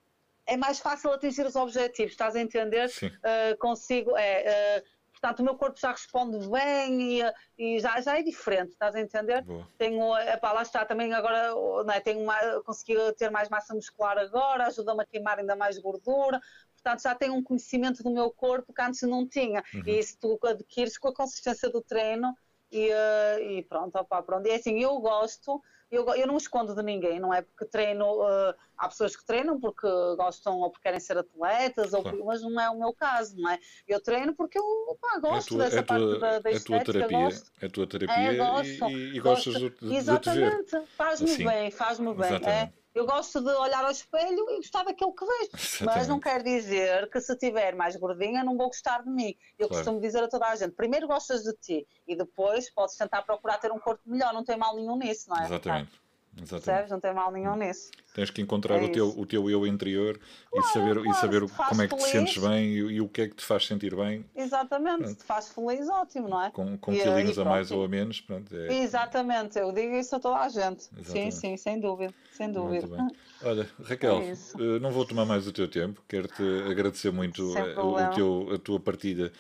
[0.46, 2.90] é mais fácil atingir os objetivos, estás a entender?
[3.04, 8.18] Uh, consigo, é, uh, portanto o meu corpo já responde bem e, e já, já
[8.18, 9.44] é diferente, estás a entender?
[9.44, 9.68] Boa.
[9.78, 14.18] Tenho, epá, lá está, também agora não é, tenho uma, consegui ter mais massa muscular
[14.18, 16.42] agora, ajuda-me a queimar ainda mais gordura,
[16.74, 19.84] portanto já tenho um conhecimento do meu corpo que antes não tinha, uhum.
[19.86, 22.36] e isso tu adquires com a consistência do treino
[22.72, 24.48] e, uh, e pronto, opa, pronto.
[24.48, 25.62] E é assim, eu gosto,
[25.92, 29.60] eu, eu não escondo de ninguém, não é porque treino, uh, há pessoas que treinam
[29.60, 32.20] porque gostam ou porque querem ser atletas, claro.
[32.20, 33.60] ou, mas não é o meu caso, não é?
[33.88, 36.54] Eu treino porque eu opa, gosto é tua, dessa é parte tua, da, da é
[36.54, 37.52] estética, terapia, gosto.
[37.62, 41.44] É a tua terapia é, gosto, e, e, gostas gosto, de, de, Exatamente, faz-me assim,
[41.46, 42.36] bem, faz-me bem.
[42.46, 45.50] É, eu gosto de olhar ao espelho e gostar daquilo que vejo.
[45.54, 45.84] Exatamente.
[45.86, 49.36] Mas não quer dizer que se tiver mais gordinha não vou gostar de mim.
[49.58, 49.84] Eu claro.
[49.84, 53.58] costumo dizer a toda a gente: primeiro gostas de ti e depois podes tentar procurar
[53.58, 54.34] ter um corpo melhor.
[54.34, 55.46] Não tem mal nenhum nisso, não é?
[55.46, 56.02] Exatamente.
[56.38, 56.66] Exatamente.
[56.66, 56.92] Percebes?
[56.92, 57.92] Não tem mal nenhum nisso.
[58.14, 60.20] Tens que encontrar é o, teu, o teu eu interior
[60.50, 62.06] claro, e saber, claro, e saber como é que feliz.
[62.06, 64.26] te sentes bem e, e, o que é que te faz sentir bem.
[64.36, 66.52] Exatamente, se te faz feliz, ótimo, não é?
[66.52, 68.22] Com, com quilinhos a mais ou a menos.
[68.22, 68.82] Pronto, é...
[68.82, 70.90] Exatamente, eu digo isso a toda a gente.
[70.98, 71.10] Exatamente.
[71.12, 72.14] Sim, sim, sem dúvida.
[72.32, 72.88] Sem dúvida.
[73.44, 77.84] Olha, Raquel, é eh, não vou tomar mais o teu tempo, quero-te agradecer muito a,
[77.84, 79.32] o teu, a tua partida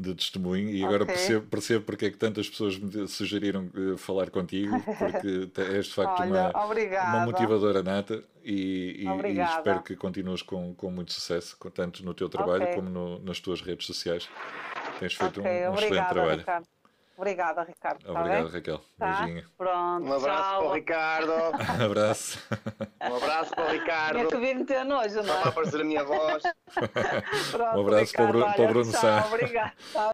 [0.00, 1.14] de testemunho e agora okay.
[1.14, 5.94] percebo, percebo porque é que tantas pessoas me sugeriram uh, falar contigo, porque és de
[5.94, 11.12] facto Olha, uma, uma motivadora nata e, e, e, espero que continues com, com muito
[11.12, 12.74] sucesso, tanto no teu trabalho okay.
[12.74, 14.28] como no, nas tuas redes sociais.
[14.98, 15.66] Tens feito okay.
[15.66, 16.38] um, um excelente trabalho.
[16.40, 16.79] Ricardo.
[17.20, 18.02] Obrigada, Ricardo.
[18.02, 18.52] Tá Obrigado, bem?
[18.52, 18.80] Raquel.
[18.98, 19.12] Tá?
[19.20, 19.44] Beijinho.
[19.58, 20.06] Pronto.
[20.06, 20.58] Um abraço tchau.
[20.58, 21.32] para o Ricardo.
[21.78, 22.38] um abraço.
[23.02, 24.18] Um abraço para o Ricardo.
[24.20, 25.26] É que vir meter nojo, não é?
[25.26, 26.42] Só para aparecer a minha voz.
[27.52, 29.26] Pronto, um abraço Ricardo, para o Bruno, para o Bruno Sá.
[29.26, 29.72] Obrigado.